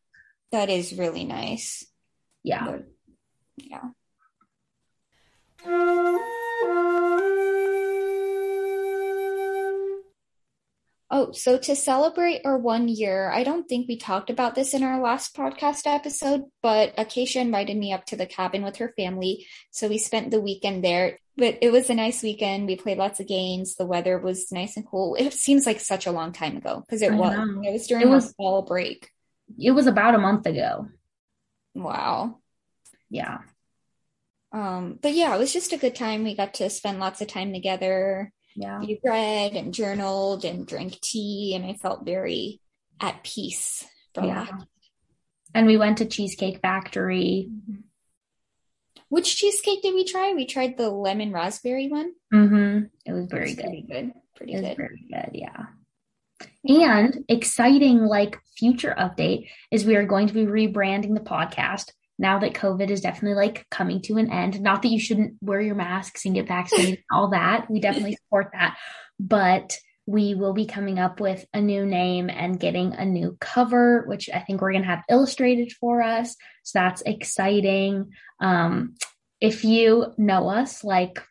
that 0.52 0.70
is 0.70 0.94
really 0.94 1.26
nice. 1.26 1.86
Yeah. 2.44 2.66
But, 2.66 2.86
yeah. 3.57 3.90
Oh, 11.12 11.31
so 11.31 11.57
to 11.57 11.75
celebrate 11.75 12.42
our 12.44 12.57
one 12.57 12.88
year, 12.88 13.30
I 13.30 13.44
don't 13.44 13.70
think 13.70 13.88
we 13.88 13.96
talked 13.96 14.30
about 14.30 14.56
this 14.56 14.74
in 14.74 14.84
our 14.84 15.00
last 15.00 15.36
podcast 15.36 15.84
episode, 15.86 16.44
but 16.62 16.94
Acacia 16.98 17.39
invited 17.39 17.77
me 17.77 17.94
up 17.94 18.06
to 18.08 18.15
the 18.15 18.25
cabin 18.25 18.63
with 18.63 18.77
her 18.77 18.91
family. 18.98 19.48
So 19.72 19.88
we 19.88 19.98
spent 19.98 20.32
the 20.32 20.41
weekend 20.41 20.84
there. 20.84 21.20
But 21.38 21.60
it 21.62 21.72
was 21.72 21.89
a 21.89 21.94
nice 21.94 22.24
weekend. 22.24 22.68
We 22.68 22.75
played 22.75 22.98
lots 22.98 23.20
of 23.20 23.27
games. 23.27 23.75
The 23.75 23.86
weather 23.86 24.18
was 24.18 24.51
nice 24.51 24.77
and 24.77 24.86
cool. 24.86 25.15
It 25.15 25.34
seems 25.34 25.65
like 25.65 25.80
such 25.80 26.06
a 26.06 26.12
long 26.12 26.32
time 26.32 26.58
ago 26.58 26.84
because 26.86 27.01
it 27.01 27.12
I 27.12 27.15
was. 27.15 27.38
Know. 27.38 27.62
It 27.62 27.72
was 27.72 27.88
during 27.88 28.08
it 28.08 28.10
was, 28.10 28.34
fall 28.34 28.63
break. 28.63 29.10
It 29.60 29.72
was 29.72 29.88
about 29.88 30.15
a 30.15 30.20
month 30.20 30.46
ago. 30.48 30.88
Wow. 31.75 32.39
Yeah. 33.10 33.40
Um, 34.52 35.00
but 35.02 35.14
yeah, 35.14 35.36
it 35.36 35.40
was 35.40 35.52
just 35.52 35.74
a 35.74 35.78
good 35.78 35.96
time. 35.96 36.24
We 36.24 36.36
got 36.36 36.56
to 36.56 36.70
spend 36.70 37.00
lots 37.00 37.22
of 37.22 37.28
time 37.28 37.54
together. 37.54 38.32
Yeah. 38.56 38.80
We 38.80 39.00
read 39.04 39.54
and 39.54 39.74
journaled 39.74 40.46
and 40.46 40.66
drank 40.66 41.02
tea, 41.02 41.54
and 41.56 41.66
I 41.66 41.74
felt 41.74 42.06
very 42.06 42.62
at 43.02 43.24
peace 43.24 43.86
from 44.14 44.26
yeah. 44.26 44.46
that. 44.46 44.68
And 45.54 45.68
we 45.68 45.78
went 45.78 45.98
to 45.98 46.06
Cheesecake 46.06 46.62
Factory. 46.62 47.50
Mm-hmm. 47.50 47.82
Which 49.10 49.36
cheesecake 49.36 49.82
did 49.82 49.94
we 49.94 50.04
try? 50.04 50.34
We 50.34 50.46
tried 50.46 50.78
the 50.78 50.90
lemon 50.90 51.32
raspberry 51.32 51.88
one. 51.88 52.14
Mm-hmm. 52.34 52.86
It 53.06 53.12
was 53.14 53.28
very 53.28 53.54
good. 53.54 53.64
Pretty 53.64 53.82
good. 53.84 54.12
Pretty 54.36 54.54
good. 54.54 54.78
Very 54.78 55.06
good. 55.10 55.30
Yeah. 55.34 55.66
And 56.68 57.24
exciting, 57.30 58.00
like 58.00 58.40
future 58.58 58.96
update 58.98 59.50
is 59.70 59.86
we 59.86 59.96
are 59.96 60.06
going 60.06 60.28
to 60.28 60.34
be 60.34 60.46
rebranding 60.46 61.14
the 61.14 61.22
podcast 61.22 61.92
now 62.17 62.39
that 62.39 62.53
COVID 62.53 62.89
is 62.89 63.01
definitely 63.01 63.36
like 63.36 63.65
coming 63.69 64.01
to 64.03 64.17
an 64.17 64.31
end. 64.31 64.62
Not 64.62 64.81
that 64.81 64.89
you 64.89 65.00
shouldn't 65.00 65.36
wear 65.41 65.62
your 65.62 65.75
masks 65.75 66.25
and 66.25 66.34
get 66.34 66.48
vaccinated, 66.48 67.03
all 67.12 67.29
that. 67.29 67.69
We 67.69 67.79
definitely 67.79 68.15
support 68.24 68.51
that. 68.53 68.77
But 69.19 69.77
we 70.07 70.36
will 70.36 70.53
be 70.53 70.65
coming 70.65 71.00
up 71.00 71.19
with 71.19 71.45
a 71.53 71.60
new 71.60 71.86
name 71.86 72.29
and 72.29 72.60
getting 72.60 72.93
a 72.93 73.05
new 73.05 73.36
cover, 73.39 74.03
which 74.07 74.29
I 74.31 74.39
think 74.39 74.62
we're 74.62 74.72
going 74.72 74.84
to 74.84 74.89
have 74.89 75.03
illustrated 75.10 75.72
for 75.74 76.01
us. 76.01 76.36
So 76.63 76.79
that's 76.79 77.01
exciting. 77.01 78.12
Um, 78.39 78.95
if 79.41 79.63
you 79.63 80.13
know 80.17 80.48
us, 80.50 80.84
like 80.84 81.22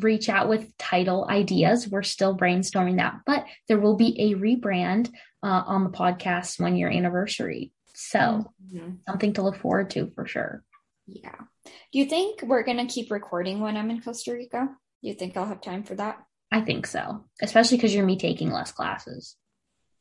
reach 0.00 0.28
out 0.28 0.48
with 0.48 0.76
title 0.76 1.26
ideas. 1.28 1.88
We're 1.88 2.02
still 2.02 2.36
brainstorming 2.36 2.96
that, 2.96 3.20
but 3.26 3.46
there 3.68 3.78
will 3.78 3.96
be 3.96 4.20
a 4.20 4.34
rebrand 4.34 5.10
uh, 5.42 5.62
on 5.66 5.84
the 5.84 5.90
podcast 5.90 6.60
one 6.60 6.76
year 6.76 6.90
anniversary. 6.90 7.72
So 7.94 8.18
mm-hmm. 8.18 8.94
something 9.06 9.34
to 9.34 9.42
look 9.42 9.56
forward 9.56 9.90
to 9.90 10.10
for 10.14 10.26
sure. 10.26 10.64
Yeah. 11.06 11.36
Do 11.64 11.98
you 11.98 12.06
think 12.06 12.42
we're 12.42 12.62
going 12.62 12.86
to 12.86 12.92
keep 12.92 13.10
recording 13.10 13.60
when 13.60 13.76
I'm 13.76 13.90
in 13.90 14.00
Costa 14.00 14.32
Rica? 14.32 14.68
Do 15.02 15.08
you 15.08 15.14
think 15.14 15.36
I'll 15.36 15.46
have 15.46 15.60
time 15.60 15.84
for 15.84 15.94
that? 15.96 16.18
I 16.50 16.60
think 16.60 16.86
so, 16.86 17.24
especially 17.40 17.78
because 17.78 17.94
you're 17.94 18.04
me 18.04 18.18
taking 18.18 18.50
less 18.50 18.72
classes. 18.72 19.36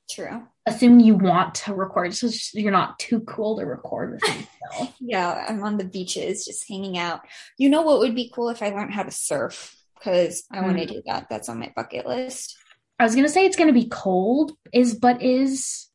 True. 0.09 0.43
Assuming 0.65 0.99
you 0.99 1.15
want 1.15 1.55
to 1.55 1.73
record, 1.73 2.13
so 2.13 2.29
you're 2.53 2.71
not 2.71 2.99
too 2.99 3.21
cool 3.21 3.57
to 3.57 3.65
record 3.65 4.11
with 4.11 4.21
yourself. 4.23 4.95
yeah, 4.99 5.45
I'm 5.47 5.63
on 5.63 5.77
the 5.77 5.85
beaches 5.85 6.45
just 6.45 6.67
hanging 6.67 6.97
out. 6.97 7.21
You 7.57 7.69
know 7.69 7.83
what 7.83 7.99
would 7.99 8.15
be 8.15 8.31
cool 8.33 8.49
if 8.49 8.61
I 8.61 8.69
learned 8.69 8.93
how 8.93 9.03
to 9.03 9.11
surf? 9.11 9.73
Because 9.97 10.43
I 10.51 10.57
mm. 10.57 10.63
want 10.63 10.77
to 10.79 10.85
do 10.85 11.01
that. 11.05 11.27
That's 11.29 11.47
on 11.47 11.59
my 11.59 11.71
bucket 11.75 12.05
list. 12.05 12.57
I 12.99 13.03
was 13.03 13.15
gonna 13.15 13.29
say 13.29 13.45
it's 13.45 13.55
gonna 13.55 13.73
be 13.73 13.87
cold, 13.87 14.51
is 14.73 14.93
but 14.93 15.23
is 15.23 15.87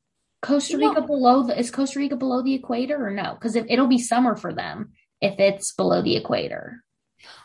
Costa 0.47 0.79
Rica 0.79 1.01
no. 1.01 1.07
below 1.07 1.43
the 1.43 1.59
is 1.59 1.71
Costa 1.71 1.99
Rica 1.99 2.17
below 2.17 2.43
the 2.43 2.55
equator 2.55 3.05
or 3.05 3.11
no? 3.11 3.35
Because 3.35 3.57
it, 3.57 3.67
it'll 3.69 3.89
be 3.89 3.99
summer 3.99 4.37
for 4.37 4.53
them 4.53 4.93
if 5.21 5.41
it's 5.41 5.73
below 5.73 6.03
the 6.03 6.17
equator. 6.17 6.85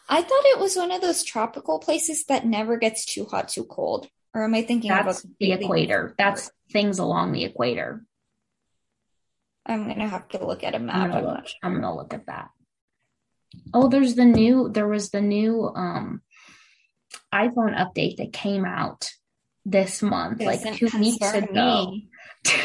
I 0.07 0.21
thought 0.21 0.45
it 0.45 0.59
was 0.59 0.75
one 0.75 0.91
of 0.91 1.01
those 1.01 1.23
tropical 1.23 1.79
places 1.79 2.25
that 2.25 2.45
never 2.45 2.77
gets 2.77 3.05
too 3.05 3.25
hot, 3.25 3.49
too 3.49 3.63
cold. 3.63 4.07
Or 4.33 4.43
am 4.43 4.53
I 4.53 4.61
thinking 4.61 4.89
That's 4.89 5.25
the 5.39 5.51
equator? 5.53 6.13
That's 6.17 6.51
things 6.71 6.99
along 6.99 7.31
the 7.31 7.43
equator. 7.43 8.05
I'm 9.65 9.87
gonna 9.87 10.07
have 10.07 10.27
to 10.29 10.45
look 10.45 10.63
at 10.63 10.75
a 10.75 10.79
map. 10.79 10.95
I'm 10.95 11.11
gonna, 11.11 11.27
look, 11.27 11.45
I'm 11.63 11.73
gonna 11.75 11.95
look 11.95 12.13
at 12.13 12.27
that. 12.27 12.49
Oh, 13.73 13.89
there's 13.89 14.15
the 14.15 14.25
new. 14.25 14.69
There 14.69 14.87
was 14.87 15.09
the 15.09 15.21
new 15.21 15.71
um 15.75 16.21
iPhone 17.33 17.75
update 17.75 18.17
that 18.17 18.33
came 18.33 18.65
out 18.65 19.11
this 19.65 20.01
month, 20.01 20.39
Doesn't 20.39 20.65
like 20.65 20.77
two 20.77 20.89
weeks 20.97 21.33
ago. 21.33 21.91
Me. 21.91 22.09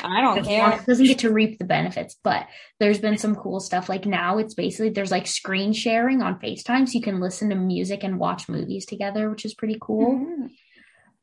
I 0.02 0.20
don't 0.20 0.44
care. 0.44 0.72
It 0.72 0.86
doesn't 0.86 1.06
get 1.06 1.18
to 1.20 1.32
reap 1.32 1.58
the 1.58 1.64
benefits, 1.64 2.16
but 2.22 2.46
there's 2.80 2.98
been 2.98 3.18
some 3.18 3.34
cool 3.34 3.60
stuff. 3.60 3.88
Like 3.88 4.06
now 4.06 4.38
it's 4.38 4.54
basically 4.54 4.90
there's 4.90 5.10
like 5.10 5.26
screen 5.26 5.72
sharing 5.72 6.22
on 6.22 6.40
FaceTime 6.40 6.88
so 6.88 6.92
you 6.92 7.02
can 7.02 7.20
listen 7.20 7.50
to 7.50 7.56
music 7.56 8.02
and 8.02 8.18
watch 8.18 8.48
movies 8.48 8.86
together, 8.86 9.30
which 9.30 9.44
is 9.44 9.54
pretty 9.54 9.78
cool. 9.80 10.14
Mm-hmm. 10.14 10.46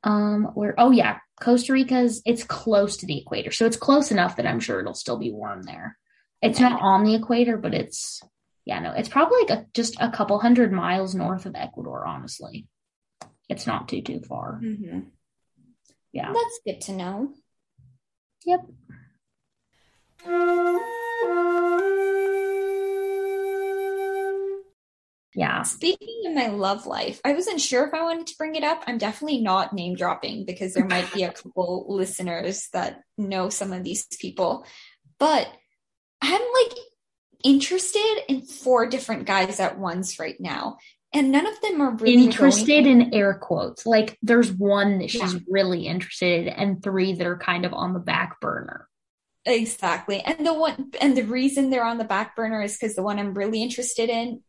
Um, 0.05 0.51
where 0.53 0.75
oh 0.77 0.91
yeah, 0.91 1.19
Costa 1.41 1.73
Rica's 1.73 2.21
it's 2.25 2.43
close 2.43 2.97
to 2.97 3.05
the 3.05 3.19
equator. 3.19 3.51
So 3.51 3.65
it's 3.65 3.77
close 3.77 4.11
enough 4.11 4.35
that 4.35 4.47
I'm 4.47 4.59
sure 4.59 4.79
it'll 4.79 4.93
still 4.93 5.17
be 5.17 5.31
warm 5.31 5.63
there. 5.63 5.97
It's 6.41 6.59
not 6.59 6.81
on 6.81 7.05
the 7.05 7.15
equator, 7.15 7.57
but 7.57 7.73
it's 7.73 8.21
yeah, 8.65 8.79
no, 8.79 8.91
it's 8.91 9.09
probably 9.09 9.39
like 9.41 9.49
a, 9.49 9.65
just 9.73 9.97
a 9.99 10.11
couple 10.11 10.39
hundred 10.39 10.71
miles 10.71 11.15
north 11.15 11.45
of 11.45 11.55
Ecuador, 11.55 12.05
honestly. 12.05 12.67
It's 13.49 13.67
not 13.67 13.87
too 13.87 14.01
too 14.01 14.21
far. 14.27 14.59
Mm-hmm. 14.63 14.99
Yeah. 16.13 16.31
That's 16.31 16.59
good 16.65 16.81
to 16.81 16.91
know. 16.93 17.33
Yep. 18.45 18.61
Yeah. 25.35 25.63
Speaking 25.63 26.27
of 26.27 26.35
my 26.35 26.47
love 26.47 26.85
life, 26.85 27.19
I 27.25 27.33
wasn't 27.33 27.59
sure 27.59 27.87
if 27.87 27.93
I 27.95 28.03
wanted 28.03 28.27
to 28.27 28.37
bring 28.37 28.55
it 28.55 28.63
up. 28.63 28.83
I'm 28.85 28.99
definitely 28.99 29.41
not 29.41 29.73
name 29.73 29.95
dropping 29.95 30.45
because 30.45 30.73
there 30.73 30.85
might 30.85 31.11
be 31.11 31.23
a 31.23 31.31
couple 31.33 31.87
listeners 31.89 32.69
that 32.73 33.01
know 33.17 33.49
some 33.49 33.73
of 33.73 33.83
these 33.83 34.05
people. 34.19 34.65
But 35.17 35.51
I'm 36.21 36.41
like 36.41 36.77
interested 37.43 38.19
in 38.29 38.41
four 38.41 38.85
different 38.85 39.25
guys 39.25 39.59
at 39.59 39.79
once 39.79 40.19
right 40.19 40.39
now 40.39 40.77
and 41.13 41.31
none 41.31 41.45
of 41.45 41.61
them 41.61 41.81
are 41.81 41.91
really 41.91 42.25
interested 42.25 42.85
going- 42.85 43.01
in 43.01 43.13
air 43.13 43.33
quotes. 43.35 43.85
Like 43.85 44.17
there's 44.21 44.51
one 44.51 44.99
that 44.99 45.11
she's 45.11 45.33
yeah. 45.33 45.39
really 45.47 45.87
interested 45.87 46.47
in, 46.47 46.49
and 46.49 46.83
three 46.83 47.13
that 47.13 47.27
are 47.27 47.37
kind 47.37 47.65
of 47.65 47.73
on 47.73 47.93
the 47.93 47.99
back 47.99 48.39
burner. 48.39 48.87
Exactly. 49.45 50.21
And 50.21 50.45
the 50.45 50.53
one 50.53 50.91
and 51.01 51.17
the 51.17 51.23
reason 51.23 51.69
they're 51.69 51.83
on 51.83 51.97
the 51.97 52.03
back 52.03 52.35
burner 52.35 52.61
is 52.61 52.77
because 52.77 52.95
the 52.95 53.03
one 53.03 53.19
I'm 53.19 53.33
really 53.33 53.61
interested 53.61 54.09
in 54.09 54.41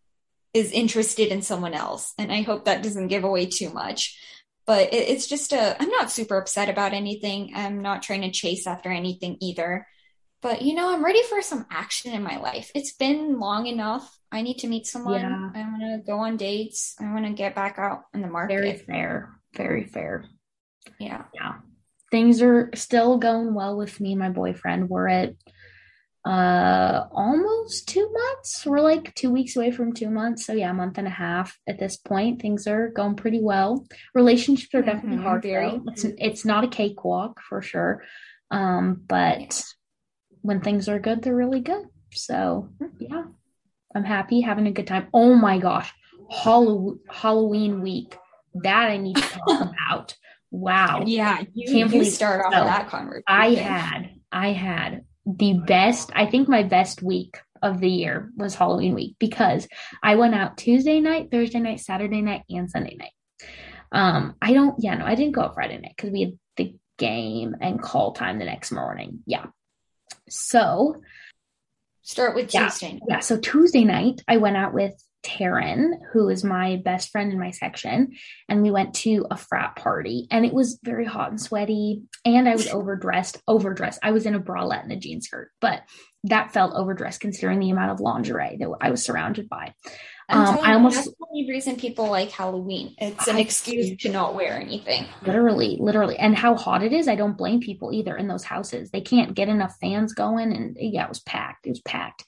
is 0.53 0.71
interested 0.71 1.29
in 1.29 1.43
someone 1.43 1.75
else. 1.75 2.13
And 2.17 2.33
I 2.33 2.43
hope 2.43 2.65
that 2.65 2.83
doesn't 2.83 3.09
give 3.09 3.25
away 3.25 3.47
too 3.47 3.71
much. 3.71 4.19
But 4.67 4.95
it, 4.95 5.09
it's 5.09 5.27
just 5.27 5.53
a 5.53 5.77
I'm 5.83 5.91
not 5.91 6.13
super 6.13 6.37
upset 6.39 6.69
about 6.69 6.93
anything. 6.93 7.53
I'm 7.55 7.83
not 7.83 8.03
trying 8.03 8.23
to 8.23 8.31
chase 8.31 8.67
after 8.67 8.91
anything 8.91 9.37
either. 9.41 9.87
But 10.45 10.61
you 10.61 10.75
know, 10.75 10.93
I'm 10.93 11.03
ready 11.03 11.23
for 11.23 11.41
some 11.41 11.65
action 11.71 12.13
in 12.13 12.23
my 12.23 12.37
life. 12.37 12.71
It's 12.75 12.93
been 12.93 13.41
long 13.41 13.67
enough. 13.67 14.15
I 14.31 14.43
need 14.43 14.59
to 14.59 14.69
meet 14.69 14.87
someone. 14.87 15.23
Yeah. 15.23 15.51
I 15.55 15.61
want 15.63 15.81
to 15.81 16.03
go 16.07 16.19
on 16.19 16.37
dates. 16.37 16.95
I 17.01 17.11
want 17.15 17.25
to 17.25 17.33
get 17.33 17.55
back 17.55 17.79
out 17.79 18.03
in 18.13 18.21
the 18.21 18.29
market. 18.29 18.53
Very 18.53 18.77
fair. 18.77 19.31
Very 19.57 19.87
fair. 19.87 20.27
Yeah. 21.01 21.23
Yeah. 21.33 21.55
Things 22.11 22.43
are 22.43 22.69
still 22.75 23.17
going 23.17 23.55
well 23.55 23.75
with 23.79 23.99
me 24.01 24.13
and 24.13 24.19
my 24.19 24.29
boyfriend. 24.29 24.91
We're 24.91 25.09
at 25.09 25.35
uh 26.27 27.07
almost 27.11 27.89
two 27.89 28.07
months. 28.13 28.67
We're 28.67 28.81
like 28.81 29.15
two 29.15 29.31
weeks 29.31 29.57
away 29.57 29.71
from 29.71 29.95
two 29.95 30.11
months. 30.11 30.45
So 30.45 30.53
yeah, 30.53 30.73
a 30.73 30.75
month 30.75 30.99
and 30.99 31.07
a 31.07 31.11
half 31.11 31.59
at 31.67 31.79
this 31.79 31.97
point. 31.97 32.43
Things 32.43 32.67
are 32.67 32.91
going 32.91 33.17
pretty 33.17 33.41
well. 33.41 33.87
Relationships 34.15 34.75
are 34.75 34.83
definitely 34.83 35.17
mm-hmm. 35.17 35.27
hard. 35.27 35.43
Very. 35.43 35.81
It's 35.89 36.05
it's 36.05 36.45
not 36.45 36.65
a 36.65 36.69
cakewalk 36.69 37.41
for 37.49 37.63
sure. 37.63 38.05
Um, 38.51 39.01
but 39.09 39.41
yeah. 39.41 39.61
When 40.45 40.61
things 40.61 40.91
are 40.91 40.99
good, 40.99 41.23
they're 41.23 41.35
really 41.35 41.61
good. 41.61 41.87
So 42.13 42.69
yeah, 42.99 43.25
I'm 43.95 44.05
happy, 44.05 44.43
having 44.43 44.67
a 44.67 44.73
good 44.73 44.87
time. 44.87 45.09
Oh 45.15 45.35
my 45.35 45.59
gosh, 45.59 45.91
Hall- 46.29 46.99
Halloween 47.11 47.81
week. 47.81 48.17
That 48.63 48.91
I 48.91 48.99
need 48.99 49.17
to 49.17 49.23
talk 49.23 49.73
about. 49.89 50.15
Wow. 50.51 51.03
Yeah, 51.07 51.43
you 51.55 51.73
can't 51.73 51.93
you 51.93 52.05
start 52.05 52.45
off 52.45 52.53
so, 52.53 52.63
that 52.63 52.89
conversation. 52.89 53.25
I 53.27 53.55
had, 53.55 54.11
I 54.31 54.53
had 54.53 55.05
the 55.27 55.55
best. 55.55 56.13
I 56.15 56.27
think 56.27 56.47
my 56.47 56.63
best 56.63 57.03
week 57.03 57.39
of 57.63 57.81
the 57.81 57.89
year 57.91 58.31
was 58.37 58.55
Halloween 58.55 58.95
week 58.95 59.17
because 59.19 59.67
I 60.03 60.17
went 60.17 60.35
out 60.35 60.59
Tuesday 60.59 61.01
night, 61.01 61.31
Thursday 61.31 61.59
night, 61.59 61.81
Saturday 61.81 62.21
night, 62.21 62.43
and 62.51 62.71
Sunday 62.71 62.97
night. 62.97 63.13
Um, 63.91 64.35
I 64.43 64.53
don't. 64.53 64.77
Yeah, 64.79 64.95
no, 64.97 65.07
I 65.07 65.15
didn't 65.15 65.33
go 65.33 65.41
out 65.41 65.55
Friday 65.55 65.79
night 65.79 65.95
because 65.97 66.11
we 66.11 66.21
had 66.21 66.39
the 66.57 66.77
game 66.99 67.57
and 67.61 67.81
call 67.81 68.13
time 68.13 68.39
the 68.39 68.45
next 68.45 68.71
morning. 68.73 69.21
Yeah. 69.27 69.47
So 70.29 71.03
Start 72.05 72.35
with 72.35 72.51
Tuesday. 72.51 72.93
Yeah. 72.93 73.17
yeah. 73.17 73.19
So 73.21 73.39
Tuesday 73.39 73.85
night, 73.85 74.23
I 74.29 74.37
went 74.37 74.59
out 74.59 74.75
with 74.75 74.93
Taryn, 75.25 75.95
who 76.13 76.29
is 76.29 76.45
my 76.45 76.77
best 76.85 77.11
friend 77.11 77.33
in 77.33 77.41
my 77.41 77.51
section, 77.51 78.13
and 78.47 78.63
we 78.63 78.71
went 78.71 78.95
to 78.97 79.27
a 79.31 79.39
frat 79.39 79.75
party. 79.75 80.29
And 80.31 80.45
it 80.45 80.53
was 80.53 80.79
very 80.83 81.07
hot 81.07 81.31
and 81.31 81.41
sweaty, 81.41 82.03
and 82.27 82.47
I 82.47 82.57
was 82.57 82.69
overdressed. 82.69 83.41
Overdressed. 83.49 84.01
I 84.03 84.13
was 84.13 84.27
in 84.27 84.35
a 84.35 84.41
bralette 84.41 84.83
and 84.83 84.93
a 84.93 84.97
jean 84.97 85.23
skirt, 85.23 85.51
but 85.63 85.83
that 86.25 86.53
felt 86.53 86.75
overdressed 86.75 87.21
considering 87.21 87.59
the 87.59 87.71
amount 87.71 87.93
of 87.93 88.01
lingerie 88.01 88.59
that 88.61 88.71
I 88.83 88.91
was 88.91 89.03
surrounded 89.03 89.49
by. 89.49 89.75
Um, 90.29 90.59
I 90.63 90.75
almost 90.75 90.97
that's 90.97 91.09
the 91.09 91.27
only 91.31 91.49
reason 91.49 91.77
people 91.77 92.09
like 92.09 92.31
Halloween. 92.31 92.95
It's 92.99 93.29
an 93.29 93.37
I, 93.37 93.41
excuse 93.41 93.97
to 94.03 94.09
not 94.09 94.35
wear 94.35 94.59
anything. 94.59 95.07
Literally, 95.27 95.77
literally, 95.79 96.17
and 96.17 96.37
how 96.37 96.55
hot 96.57 96.83
it 96.83 96.93
is. 96.93 97.09
I 97.09 97.15
don't 97.15 97.37
blame 97.37 97.61
people 97.61 97.93
either 97.93 98.17
in 98.17 98.27
those 98.27 98.45
houses. 98.45 98.91
They 98.91 99.03
can't 99.03 99.35
get 99.35 99.49
enough 99.49 99.77
fans 99.81 100.15
going, 100.15 100.55
and 100.55 100.77
yeah, 100.81 101.05
it 101.05 101.09
was 101.11 101.21
packed. 101.21 101.67
It 101.67 101.71
was 101.71 101.83
packed, 101.83 102.25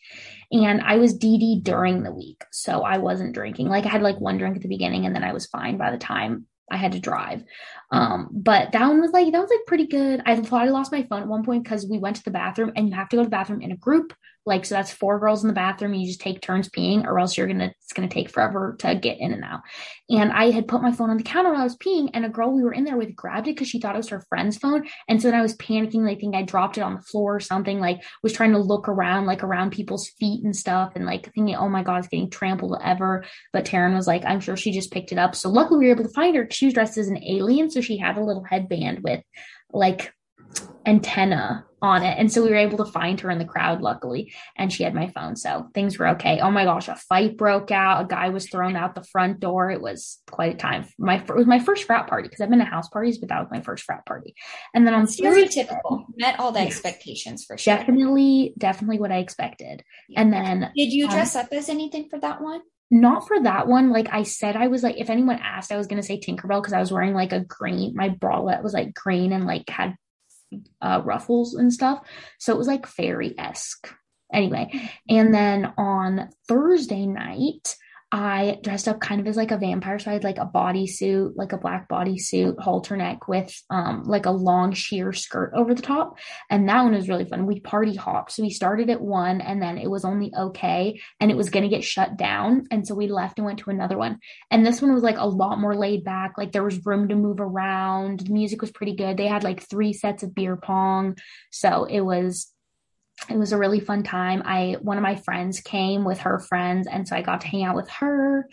and 0.53 0.83
I 0.83 0.97
was 0.97 1.17
DD 1.17 1.63
during 1.63 2.03
the 2.03 2.13
week, 2.13 2.45
so 2.53 2.83
I 2.83 2.99
wasn't 2.99 3.35
drinking. 3.35 3.69
Like 3.69 3.87
I 3.87 3.91
had 3.91 4.03
like 4.03 4.21
one 4.21 4.37
drink 4.37 4.57
at 4.57 4.63
the 4.63 4.69
beginning, 4.69 5.07
and 5.07 5.15
then 5.15 5.25
I 5.25 5.33
was 5.33 5.47
fine 5.47 5.79
by 5.79 5.91
the 5.91 5.99
time 5.99 6.47
I 6.71 6.77
had 6.77 6.93
to 6.93 7.01
drive. 7.01 7.45
Um, 7.91 8.29
but 8.33 8.73
that 8.73 8.89
one 8.89 9.01
was 9.01 9.13
like 9.13 9.31
that 9.33 9.41
was 9.41 9.51
like 9.51 9.67
pretty 9.67 9.87
good. 9.87 10.23
I 10.27 10.37
thought 10.37 10.67
I 10.67 10.71
lost 10.71 10.93
my 10.93 11.05
phone 11.05 11.23
at 11.23 11.29
one 11.29 11.45
point 11.45 11.63
because 11.63 11.87
we 11.87 11.99
went 11.99 12.17
to 12.17 12.25
the 12.25 12.31
bathroom 12.31 12.73
and 12.75 12.89
you 12.89 12.95
have 12.95 13.09
to 13.11 13.17
go 13.17 13.23
to 13.23 13.27
the 13.27 13.31
bathroom 13.31 13.63
in 13.63 13.73
a 13.73 13.77
group. 13.77 14.13
Like 14.47 14.65
so 14.65 14.77
that's 14.77 14.93
four 14.93 15.19
girls 15.19 15.43
in 15.43 15.49
the 15.49 15.55
bathroom. 15.55 15.93
You 15.93 16.07
just 16.07 16.21
take 16.21 16.41
turns 16.41 16.69
peeing, 16.69 17.05
or 17.05 17.19
else 17.19 17.37
you're 17.37 17.49
gonna 17.49 17.73
it's 17.83 17.93
gonna 17.93 18.09
take 18.09 18.31
forever 18.31 18.77
to 18.79 18.95
get 18.95 19.19
in 19.19 19.33
and 19.33 19.43
out. 19.43 19.61
And 20.09 20.31
I 20.31 20.53
had 20.53 20.69
put 20.69 20.83
my 20.83 20.93
phone 20.93 21.11
on 21.11 21.17
the 21.17 21.25
counter 21.25 21.51
while 21.51 21.63
I 21.63 21.65
was 21.65 21.77
peeing, 21.77 22.11
and 22.15 22.25
a 22.25 22.29
girl 22.29 22.53
we 22.53 22.63
were 22.63 22.73
in 22.73 22.85
there 22.85 22.97
with 22.97 23.17
grabbed 23.17 23.49
it 23.49 23.57
because 23.57 23.69
she 23.69 23.81
thought 23.81 23.97
it 23.97 23.99
was 23.99 24.09
her 24.11 24.25
friend's 24.29 24.57
phone. 24.57 24.87
And 25.09 25.21
so 25.21 25.29
then 25.29 25.39
I 25.39 25.43
was 25.43 25.57
panicking, 25.57 26.07
like 26.07 26.21
think 26.21 26.37
I 26.37 26.43
dropped 26.43 26.79
it 26.79 26.83
on 26.83 26.95
the 26.95 27.03
floor 27.03 27.37
or 27.37 27.41
something, 27.41 27.81
like 27.81 28.03
was 28.23 28.33
trying 28.33 28.53
to 28.53 28.59
look 28.59 28.89
around, 28.89 29.27
like 29.27 29.43
around 29.43 29.73
people's 29.73 30.09
feet 30.11 30.45
and 30.45 30.55
stuff, 30.55 30.93
and 30.95 31.07
like 31.07 31.33
thinking, 31.35 31.57
oh 31.57 31.69
my 31.69 31.83
god, 31.83 31.99
it's 31.99 32.09
getting 32.09 32.31
trampled 32.31 32.79
ever. 32.85 33.25
But 33.53 33.65
Taryn 33.65 33.97
was 33.97 34.07
like, 34.07 34.25
I'm 34.25 34.41
sure 34.41 34.57
she 34.57 34.71
just 34.71 34.93
picked 34.93 35.11
it 35.11 35.19
up. 35.19 35.35
So 35.35 35.49
luckily 35.49 35.81
we 35.81 35.87
were 35.87 35.95
able 35.95 36.05
to 36.05 36.15
find 36.15 36.37
her. 36.37 36.47
She 36.51 36.67
was 36.67 36.75
dressed 36.75 36.99
as 36.99 37.09
an 37.09 37.23
alien, 37.25 37.69
so 37.69 37.81
she 37.81 37.97
had 37.97 38.17
a 38.17 38.25
little 38.25 38.45
headband 38.45 39.01
with 39.03 39.23
like 39.73 40.13
antenna 40.87 41.65
on 41.87 42.03
it. 42.03 42.19
And 42.19 42.31
so 42.31 42.43
we 42.43 42.51
were 42.51 42.57
able 42.57 42.79
to 42.79 42.91
find 42.91 43.19
her 43.21 43.31
in 43.31 43.39
the 43.39 43.45
crowd, 43.45 43.81
luckily, 43.81 44.35
and 44.57 44.73
she 44.73 44.83
had 44.83 44.95
my 44.95 45.09
phone. 45.09 45.37
So 45.37 45.69
things 45.73 45.99
were 45.99 46.09
okay. 46.09 46.41
Oh 46.41 46.51
my 46.51 46.65
gosh, 46.65 46.89
a 46.89 46.97
fight 46.97 47.37
broke 47.37 47.71
out. 47.71 48.05
A 48.05 48.09
guy 48.09 48.29
was 48.29 48.49
thrown 48.49 48.77
out 48.77 48.95
the 48.95 49.05
front 49.05 49.41
door. 49.41 49.71
It 49.71 49.81
was 49.81 50.21
quite 50.31 50.55
a 50.55 50.59
time. 50.59 50.87
My 50.99 51.17
it 51.17 51.37
was 51.37 51.47
my 51.47 51.61
first 51.61 51.85
frat 51.85 52.09
party 52.09 52.29
because 52.29 52.41
I've 52.41 52.51
been 52.51 52.59
to 52.59 52.65
house 52.65 52.89
parties, 52.89 53.19
but 53.19 53.29
that 53.31 53.41
was 53.41 53.49
my 53.51 53.61
first 53.61 53.85
frat 53.85 54.05
party. 54.05 54.35
And 54.75 54.87
then 54.87 54.95
on 54.95 55.07
stereotypical, 55.07 56.05
met 56.17 56.39
all 56.41 56.53
the 56.53 56.61
yes, 56.61 56.73
expectations 56.73 57.45
for 57.45 57.57
sure. 57.57 57.77
Definitely, 57.77 58.53
definitely 58.59 58.99
what 58.99 59.13
I 59.13 59.19
expected. 59.19 59.83
Yeah. 60.09 60.21
And 60.21 60.33
then 60.33 60.73
did 60.77 60.93
you 60.93 61.07
um, 61.07 61.13
dress 61.13 61.37
um, 61.37 61.47
up 61.47 61.53
as 61.53 61.69
anything 61.69 62.09
for 62.11 62.19
that 62.21 62.41
one? 62.41 62.61
not 62.91 63.27
for 63.27 63.43
that 63.43 63.67
one. 63.67 63.91
Like 63.91 64.09
I 64.13 64.23
said, 64.23 64.57
I 64.57 64.69
was 64.69 64.83
like, 64.83 64.97
if 64.97 65.11
anyone 65.11 65.41
asked, 65.43 65.73
I 65.73 65.77
was 65.77 65.87
gonna 65.87 66.03
say 66.03 66.21
Tinkerbell 66.21 66.63
because 66.63 66.73
I 66.73 66.81
was 66.81 66.93
wearing 66.93 67.15
like 67.15 67.33
a 67.33 67.41
green. 67.41 67.95
My 67.95 68.11
bralette 68.11 68.63
was 68.63 68.73
like 68.73 68.95
green 68.95 69.33
and 69.33 69.47
like 69.47 69.69
had 69.69 69.97
uh, 70.83 71.03
ruffles 71.05 71.55
and 71.55 71.73
stuff. 71.73 72.01
So 72.39 72.53
it 72.53 72.59
was 72.59 72.67
like 72.69 72.87
fairy 72.87 73.35
esque. 73.39 73.89
Anyway, 74.33 74.73
and 75.09 75.33
then 75.33 75.73
on 75.79 76.31
Thursday 76.49 77.07
night, 77.07 77.77
I 78.13 78.59
dressed 78.63 78.87
up 78.87 79.01
kind 79.01 79.21
of 79.21 79.27
as 79.27 79.37
like 79.37 79.51
a 79.51 79.59
vampire. 79.59 79.99
So 79.99 80.11
I 80.11 80.15
had 80.15 80.23
like 80.23 80.39
a 80.39 80.47
bodysuit, 80.47 81.33
like 81.35 81.53
a 81.53 81.59
black 81.59 81.89
bodysuit, 81.89 82.61
halter 82.61 82.97
neck 82.97 83.27
with 83.27 83.53
um 83.69 84.05
like 84.05 84.27
a 84.27 84.31
long 84.31 84.73
sheer 84.73 85.13
skirt 85.13 85.53
over 85.57 85.75
the 85.75 85.83
top. 85.83 86.19
And 86.49 86.69
that 86.69 86.83
one 86.83 86.95
was 86.95 87.09
really 87.09 87.25
fun. 87.25 87.47
We 87.47 87.59
party 87.61 87.97
hopped. 87.97 88.33
So 88.33 88.45
we 88.45 88.51
started 88.51 88.91
at 88.91 89.01
one 89.01 89.41
and 89.41 89.61
then 89.61 89.77
it 89.77 89.91
was 89.91 90.05
only 90.05 90.33
okay 90.39 91.01
and 91.19 91.33
it 91.33 91.37
was 91.37 91.51
gonna 91.51 91.69
get 91.69 91.83
shut 91.83 92.17
down. 92.17 92.67
And 92.71 92.87
so 92.87 92.95
we 92.95 93.09
left 93.09 93.39
and 93.39 93.47
went 93.47 93.59
to 93.61 93.71
another 93.71 93.99
one. 93.99 94.21
And 94.53 94.65
this 94.65 94.81
one 94.81 94.95
was 94.95 95.03
like 95.03 95.19
a 95.19 95.27
lot 95.27 95.59
more 95.59 95.75
laid 95.75 96.05
back. 96.05 96.35
Like 96.39 96.53
there 96.53 96.65
was 96.65 96.87
room 96.87 97.09
to 97.09 97.17
move 97.17 97.41
around. 97.41 98.21
The 98.21 98.33
music 98.33 98.61
was 98.61 98.71
pretty 98.71 98.95
good. 98.95 99.17
They 99.17 99.27
had 99.27 99.43
like 99.43 99.69
three 99.69 99.93
sets 99.93 100.23
of 100.23 100.35
beer 100.35 100.57
pong. 100.57 101.17
So 101.51 101.85
it 101.85 102.03
was 102.03 102.53
it 103.29 103.37
was 103.37 103.53
a 103.53 103.59
really 103.59 103.81
fun 103.81 104.03
time. 104.03 104.43
I 104.45 104.77
one 104.81 104.97
of 104.97 105.03
my 105.03 105.17
friends 105.17 105.61
came 105.61 106.05
with 106.05 106.21
her 106.21 106.39
friends, 106.39 106.87
and 106.87 107.07
so 107.09 107.17
I 107.17 107.23
got 107.23 107.41
to 107.43 107.49
hang 107.49 107.65
out 107.65 107.77
with 107.77 107.89
her. 107.91 108.49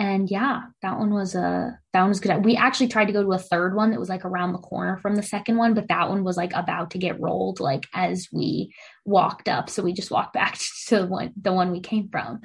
And 0.00 0.30
yeah, 0.30 0.62
that 0.82 0.96
one 0.96 1.12
was 1.12 1.34
a 1.34 1.76
that 1.92 2.00
one 2.00 2.10
was 2.10 2.20
good. 2.20 2.44
We 2.44 2.56
actually 2.56 2.88
tried 2.88 3.06
to 3.06 3.12
go 3.12 3.22
to 3.22 3.32
a 3.32 3.38
third 3.38 3.74
one 3.74 3.90
that 3.90 3.98
was 3.98 4.08
like 4.08 4.24
around 4.24 4.52
the 4.52 4.58
corner 4.58 4.96
from 4.98 5.16
the 5.16 5.22
second 5.22 5.56
one, 5.56 5.74
but 5.74 5.88
that 5.88 6.08
one 6.08 6.22
was 6.22 6.36
like 6.36 6.52
about 6.54 6.92
to 6.92 6.98
get 6.98 7.20
rolled 7.20 7.58
like 7.58 7.86
as 7.94 8.28
we 8.32 8.72
walked 9.04 9.48
up. 9.48 9.68
So 9.68 9.82
we 9.82 9.92
just 9.92 10.10
walked 10.10 10.32
back 10.34 10.56
to 10.86 10.98
the 10.98 11.06
one 11.06 11.32
the 11.40 11.52
one 11.52 11.72
we 11.72 11.80
came 11.80 12.08
from. 12.10 12.40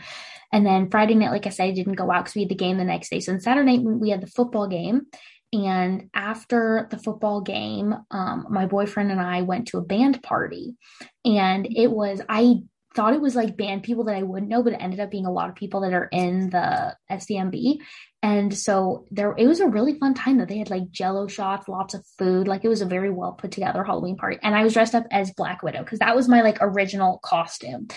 And 0.51 0.65
then 0.65 0.89
Friday 0.89 1.15
night, 1.15 1.31
like 1.31 1.47
I 1.47 1.49
said, 1.49 1.65
I 1.65 1.71
didn't 1.71 1.93
go 1.93 2.11
out 2.11 2.25
because 2.25 2.35
we 2.35 2.41
had 2.41 2.49
the 2.49 2.55
game 2.55 2.77
the 2.77 2.83
next 2.83 3.09
day. 3.09 3.19
So 3.19 3.33
on 3.33 3.39
Saturday 3.39 3.79
we 3.79 4.09
had 4.09 4.21
the 4.21 4.27
football 4.27 4.67
game. 4.67 5.07
And 5.53 6.09
after 6.15 6.87
the 6.89 6.97
football 6.97 7.41
game, 7.41 7.93
um, 8.09 8.47
my 8.49 8.65
boyfriend 8.65 9.11
and 9.11 9.21
I 9.21 9.43
went 9.43 9.67
to 9.67 9.77
a 9.77 9.83
band 9.83 10.21
party. 10.23 10.75
And 11.23 11.67
it 11.69 11.91
was, 11.91 12.21
I 12.27 12.55
thought 12.95 13.13
it 13.13 13.21
was 13.21 13.35
like 13.35 13.55
band 13.55 13.83
people 13.83 14.03
that 14.05 14.15
I 14.15 14.23
wouldn't 14.23 14.49
know, 14.49 14.63
but 14.63 14.73
it 14.73 14.81
ended 14.81 14.99
up 14.99 15.11
being 15.11 15.27
a 15.27 15.31
lot 15.31 15.49
of 15.49 15.55
people 15.55 15.81
that 15.81 15.93
are 15.93 16.09
in 16.11 16.49
the 16.49 16.95
SDMB. 17.11 17.77
And 18.23 18.57
so 18.57 19.05
there, 19.11 19.35
it 19.37 19.47
was 19.47 19.59
a 19.59 19.67
really 19.67 19.99
fun 19.99 20.13
time 20.13 20.37
that 20.37 20.47
they 20.47 20.57
had 20.57 20.69
like 20.69 20.89
jello 20.89 21.27
shots, 21.27 21.67
lots 21.67 21.93
of 21.93 22.05
food. 22.17 22.47
Like 22.47 22.63
it 22.63 22.69
was 22.69 22.79
a 22.79 22.85
very 22.85 23.09
well 23.09 23.33
put 23.33 23.51
together 23.51 23.83
Halloween 23.83 24.15
party. 24.15 24.39
And 24.41 24.55
I 24.55 24.63
was 24.63 24.71
dressed 24.71 24.95
up 24.95 25.03
as 25.11 25.33
Black 25.33 25.61
Widow 25.61 25.83
because 25.83 25.99
that 25.99 26.15
was 26.15 26.29
my 26.29 26.41
like 26.41 26.57
original 26.61 27.19
costume. 27.21 27.89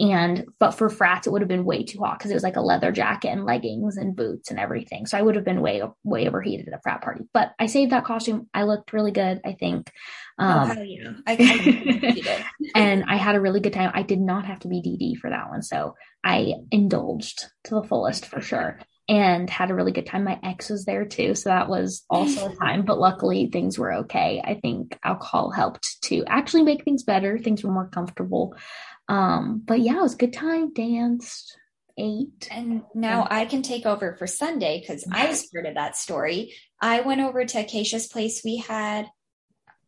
And, 0.00 0.46
but 0.58 0.70
for 0.70 0.88
frats, 0.88 1.26
it 1.26 1.34
would 1.34 1.42
have 1.42 1.50
been 1.50 1.66
way 1.66 1.84
too 1.84 1.98
hot 1.98 2.18
because 2.18 2.30
it 2.30 2.34
was 2.34 2.42
like 2.42 2.56
a 2.56 2.62
leather 2.62 2.92
jacket 2.92 3.28
and 3.28 3.44
leggings 3.44 3.98
and 3.98 4.16
boots 4.16 4.50
and 4.50 4.58
everything. 4.58 5.04
So 5.04 5.18
I 5.18 5.22
would 5.22 5.36
have 5.36 5.44
been 5.44 5.60
way, 5.60 5.82
way 6.02 6.26
overheated 6.26 6.66
at 6.66 6.78
a 6.78 6.80
frat 6.82 7.02
party. 7.02 7.24
But 7.34 7.52
I 7.58 7.66
saved 7.66 7.92
that 7.92 8.06
costume. 8.06 8.48
I 8.54 8.62
looked 8.62 8.94
really 8.94 9.12
good, 9.12 9.42
I 9.44 9.52
think. 9.52 9.92
Um, 10.38 10.78
oh, 10.78 10.82
yeah. 10.82 11.12
I, 11.26 11.36
I 11.38 12.44
and 12.74 13.04
I 13.06 13.16
had 13.16 13.34
a 13.34 13.40
really 13.40 13.60
good 13.60 13.74
time. 13.74 13.90
I 13.92 14.02
did 14.02 14.20
not 14.20 14.46
have 14.46 14.60
to 14.60 14.68
be 14.68 14.80
DD 14.80 15.18
for 15.20 15.28
that 15.28 15.50
one. 15.50 15.60
So 15.60 15.94
I 16.24 16.54
indulged 16.70 17.44
to 17.64 17.74
the 17.74 17.82
fullest 17.82 18.24
for 18.24 18.40
sure 18.40 18.80
and 19.08 19.50
had 19.50 19.70
a 19.70 19.74
really 19.74 19.92
good 19.92 20.06
time. 20.06 20.24
My 20.24 20.38
ex 20.42 20.70
was 20.70 20.84
there 20.84 21.04
too. 21.04 21.34
So 21.34 21.50
that 21.50 21.68
was 21.68 22.04
also 22.08 22.50
a 22.50 22.56
time, 22.56 22.84
but 22.84 22.98
luckily 22.98 23.48
things 23.52 23.78
were 23.78 23.92
okay. 23.92 24.40
I 24.42 24.54
think 24.54 24.98
alcohol 25.04 25.50
helped 25.50 26.02
to 26.04 26.24
actually 26.26 26.62
make 26.62 26.84
things 26.84 27.02
better. 27.02 27.38
Things 27.38 27.62
were 27.62 27.72
more 27.72 27.88
comfortable. 27.88 28.56
Um, 29.08 29.62
but 29.64 29.80
yeah, 29.80 29.98
it 29.98 30.02
was 30.02 30.14
a 30.14 30.18
good 30.18 30.32
time, 30.32 30.72
danced, 30.72 31.58
ate. 31.98 32.48
And 32.50 32.82
now 32.94 33.26
I 33.30 33.44
can 33.44 33.60
take 33.62 33.84
over 33.84 34.14
for 34.16 34.26
Sunday 34.26 34.80
because 34.80 35.06
I 35.10 35.28
was 35.28 35.46
part 35.52 35.66
of 35.66 35.74
that 35.74 35.96
story. 35.96 36.54
I 36.80 37.02
went 37.02 37.20
over 37.20 37.44
to 37.44 37.58
Acacia's 37.58 38.06
place. 38.06 38.42
We 38.42 38.56
had, 38.56 39.06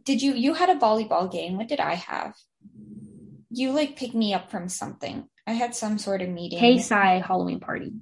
did 0.05 0.21
you, 0.21 0.35
you 0.35 0.53
had 0.53 0.69
a 0.69 0.79
volleyball 0.79 1.33
game. 1.33 1.57
What 1.57 1.69
did 1.69 1.81
I 1.81 1.95
have? 1.95 2.35
You 3.51 3.73
like 3.73 3.97
picked 3.97 4.15
me 4.15 4.35
up 4.35 4.51
from 4.51 4.69
something. 4.69 5.27
I 5.47 5.53
had 5.53 5.75
some 5.75 5.97
sort 5.97 6.21
of 6.21 6.29
meeting. 6.29 6.59
Hey, 6.59 6.79
Sai 6.81 7.23
Halloween 7.27 7.61
party. 7.61 7.93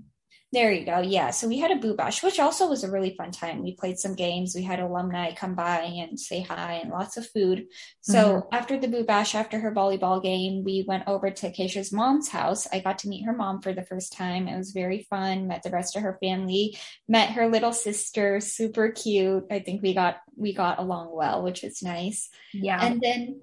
There 0.55 0.71
you 0.71 0.87
go. 0.87 1.01
Yeah. 1.01 1.31
So 1.31 1.49
we 1.49 1.59
had 1.59 1.73
a 1.73 1.81
boo 1.81 1.97
bash, 1.97 2.23
which 2.23 2.39
also 2.39 2.69
was 2.69 2.85
a 2.85 2.91
really 2.91 3.17
fun 3.17 3.33
time. 3.33 3.61
We 3.61 3.75
played 3.75 3.99
some 3.99 4.15
games. 4.15 4.55
We 4.55 4.63
had 4.63 4.79
alumni 4.79 5.35
come 5.35 5.57
by 5.57 5.81
and 5.81 6.19
say 6.19 6.43
hi 6.43 6.75
and 6.75 6.93
lots 6.93 7.17
of 7.17 7.27
food. 7.27 7.67
So 8.03 8.15
mm-hmm. 8.15 8.55
after 8.55 8.79
the 8.79 8.87
boo 8.87 9.03
bash, 9.03 9.35
after 9.35 9.59
her 9.59 9.73
volleyball 9.73 10.23
game, 10.23 10.63
we 10.63 10.85
went 10.87 11.09
over 11.09 11.29
to 11.29 11.51
Keisha's 11.51 11.93
mom's 11.93 12.29
house. 12.29 12.69
I 12.73 12.79
got 12.79 13.01
to 13.01 13.09
meet 13.09 13.25
her 13.25 13.33
mom 13.33 13.63
for 13.63 13.73
the 13.73 13.83
first 13.83 14.13
time. 14.13 14.47
It 14.47 14.57
was 14.57 14.71
very 14.71 15.09
fun. 15.11 15.49
Met 15.49 15.65
the 15.65 15.71
rest 15.71 15.97
of 15.97 16.03
her 16.03 16.19
family, 16.23 16.79
met 17.09 17.31
her 17.31 17.49
little 17.49 17.73
sister, 17.73 18.39
super 18.39 18.93
cute. 18.93 19.47
I 19.51 19.59
think 19.59 19.83
we 19.83 19.93
got, 19.93 20.19
we 20.37 20.55
got 20.55 20.79
along 20.79 21.11
well, 21.13 21.43
which 21.43 21.65
is 21.65 21.83
nice. 21.83 22.29
Yeah. 22.53 22.79
And 22.81 23.01
then 23.01 23.41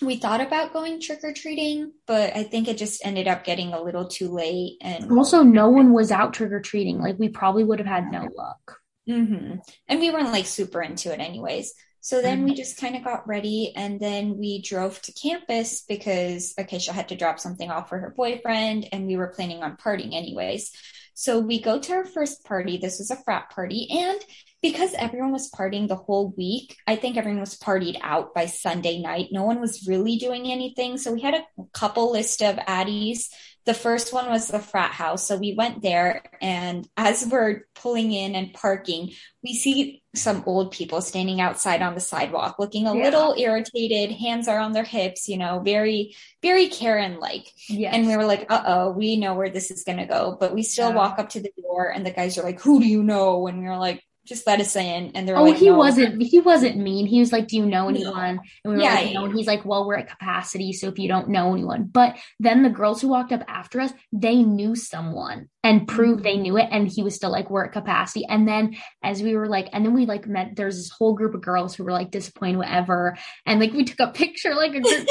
we 0.00 0.16
thought 0.16 0.40
about 0.40 0.72
going 0.72 1.00
trick 1.00 1.20
or 1.22 1.32
treating, 1.32 1.92
but 2.06 2.36
I 2.36 2.44
think 2.44 2.68
it 2.68 2.78
just 2.78 3.04
ended 3.04 3.28
up 3.28 3.44
getting 3.44 3.72
a 3.72 3.82
little 3.82 4.06
too 4.06 4.28
late. 4.28 4.78
And 4.80 5.10
also, 5.12 5.42
no 5.42 5.68
one 5.68 5.92
was 5.92 6.12
out 6.12 6.32
trick 6.32 6.52
or 6.52 6.60
treating. 6.60 7.00
Like, 7.00 7.18
we 7.18 7.28
probably 7.28 7.64
would 7.64 7.78
have 7.78 7.88
had 7.88 8.10
no 8.10 8.28
luck. 8.36 8.78
Mm-hmm. 9.08 9.56
And 9.88 10.00
we 10.00 10.10
weren't 10.10 10.32
like 10.32 10.46
super 10.46 10.82
into 10.82 11.12
it, 11.12 11.20
anyways. 11.20 11.72
So 12.00 12.22
then 12.22 12.44
we 12.44 12.54
just 12.54 12.78
kind 12.78 12.96
of 12.96 13.04
got 13.04 13.28
ready 13.28 13.72
and 13.76 13.98
then 14.00 14.38
we 14.38 14.62
drove 14.62 15.02
to 15.02 15.12
campus 15.12 15.82
because 15.82 16.54
Acacia 16.56 16.92
had 16.92 17.08
to 17.08 17.16
drop 17.16 17.38
something 17.38 17.70
off 17.70 17.88
for 17.88 17.98
her 17.98 18.14
boyfriend 18.16 18.86
and 18.92 19.06
we 19.06 19.16
were 19.16 19.28
planning 19.28 19.62
on 19.62 19.76
partying 19.76 20.14
anyways. 20.14 20.72
So 21.18 21.40
we 21.40 21.60
go 21.60 21.80
to 21.80 21.92
our 21.94 22.04
first 22.04 22.44
party. 22.44 22.78
This 22.78 23.00
was 23.00 23.10
a 23.10 23.16
frat 23.16 23.50
party 23.50 23.88
and 23.90 24.20
because 24.62 24.94
everyone 24.94 25.32
was 25.32 25.50
partying 25.50 25.88
the 25.88 25.96
whole 25.96 26.32
week, 26.36 26.76
I 26.86 26.94
think 26.94 27.16
everyone 27.16 27.40
was 27.40 27.58
partied 27.58 27.98
out 28.02 28.34
by 28.34 28.46
Sunday 28.46 29.00
night. 29.00 29.30
No 29.32 29.42
one 29.42 29.60
was 29.60 29.88
really 29.88 30.16
doing 30.16 30.46
anything. 30.46 30.96
So 30.96 31.12
we 31.12 31.20
had 31.20 31.34
a 31.34 31.44
couple 31.72 32.12
list 32.12 32.40
of 32.40 32.54
addies. 32.54 33.30
The 33.68 33.74
first 33.74 34.14
one 34.14 34.30
was 34.30 34.48
the 34.48 34.60
frat 34.60 34.92
house. 34.92 35.28
So 35.28 35.36
we 35.36 35.52
went 35.52 35.82
there 35.82 36.22
and 36.40 36.88
as 36.96 37.28
we're 37.30 37.66
pulling 37.74 38.12
in 38.12 38.34
and 38.34 38.54
parking, 38.54 39.12
we 39.44 39.52
see 39.52 40.02
some 40.14 40.42
old 40.46 40.72
people 40.72 41.02
standing 41.02 41.42
outside 41.42 41.82
on 41.82 41.94
the 41.94 42.00
sidewalk 42.00 42.58
looking 42.58 42.86
a 42.86 42.96
yeah. 42.96 43.04
little 43.04 43.34
irritated. 43.36 44.16
Hands 44.16 44.48
are 44.48 44.58
on 44.58 44.72
their 44.72 44.84
hips, 44.84 45.28
you 45.28 45.36
know, 45.36 45.60
very, 45.60 46.16
very 46.40 46.68
Karen 46.68 47.20
like. 47.20 47.52
Yes. 47.68 47.92
And 47.94 48.06
we 48.06 48.16
were 48.16 48.24
like, 48.24 48.46
uh 48.50 48.62
oh, 48.64 48.90
we 48.92 49.16
know 49.16 49.34
where 49.34 49.50
this 49.50 49.70
is 49.70 49.84
going 49.84 49.98
to 49.98 50.06
go. 50.06 50.38
But 50.40 50.54
we 50.54 50.62
still 50.62 50.88
yeah. 50.88 50.96
walk 50.96 51.18
up 51.18 51.28
to 51.30 51.40
the 51.42 51.52
door 51.60 51.92
and 51.92 52.06
the 52.06 52.10
guys 52.10 52.38
are 52.38 52.44
like, 52.44 52.62
who 52.62 52.80
do 52.80 52.86
you 52.86 53.02
know? 53.02 53.48
And 53.48 53.58
we 53.58 53.66
were 53.66 53.76
like, 53.76 54.02
just 54.28 54.46
let 54.46 54.60
us 54.60 54.76
in. 54.76 55.12
And 55.14 55.26
they're 55.26 55.36
like, 55.36 55.42
oh, 55.42 55.50
like, 55.50 55.58
he 55.58 55.70
no. 55.70 55.76
wasn't, 55.76 56.22
he 56.22 56.40
wasn't 56.40 56.76
mean. 56.76 57.06
He 57.06 57.20
was 57.20 57.32
like, 57.32 57.48
do 57.48 57.56
you 57.56 57.66
know 57.66 57.88
anyone? 57.88 58.40
And 58.64 58.72
we 58.72 58.76
were 58.76 58.82
yeah, 58.82 58.94
like, 58.94 59.14
no. 59.14 59.24
And 59.24 59.34
he's 59.34 59.46
like, 59.46 59.64
well, 59.64 59.86
we're 59.86 59.96
at 59.96 60.10
capacity. 60.10 60.72
So 60.72 60.88
if 60.88 60.98
you 60.98 61.08
don't 61.08 61.28
know 61.28 61.52
anyone, 61.52 61.84
but 61.84 62.16
then 62.38 62.62
the 62.62 62.70
girls 62.70 63.00
who 63.00 63.08
walked 63.08 63.32
up 63.32 63.42
after 63.48 63.80
us, 63.80 63.92
they 64.12 64.36
knew 64.36 64.74
someone 64.76 65.48
and 65.68 65.86
prove 65.86 66.22
they 66.22 66.32
mm-hmm. 66.32 66.42
knew 66.42 66.56
it. 66.56 66.68
And 66.70 66.88
he 66.88 67.02
was 67.02 67.14
still 67.14 67.30
like, 67.30 67.50
we're 67.50 67.66
at 67.66 67.72
capacity. 67.72 68.24
And 68.26 68.48
then 68.48 68.78
as 69.02 69.22
we 69.22 69.36
were 69.36 69.48
like, 69.48 69.68
and 69.74 69.84
then 69.84 69.92
we 69.92 70.06
like 70.06 70.26
met, 70.26 70.56
there's 70.56 70.76
this 70.76 70.88
whole 70.88 71.14
group 71.14 71.34
of 71.34 71.42
girls 71.42 71.74
who 71.74 71.84
were 71.84 71.92
like 71.92 72.10
disappointed, 72.10 72.56
whatever. 72.56 73.18
And 73.44 73.60
like, 73.60 73.74
we 73.74 73.84
took 73.84 74.00
a 74.00 74.10
picture, 74.14 74.54
like 74.54 74.74
a 74.74 74.80
group. 74.80 75.06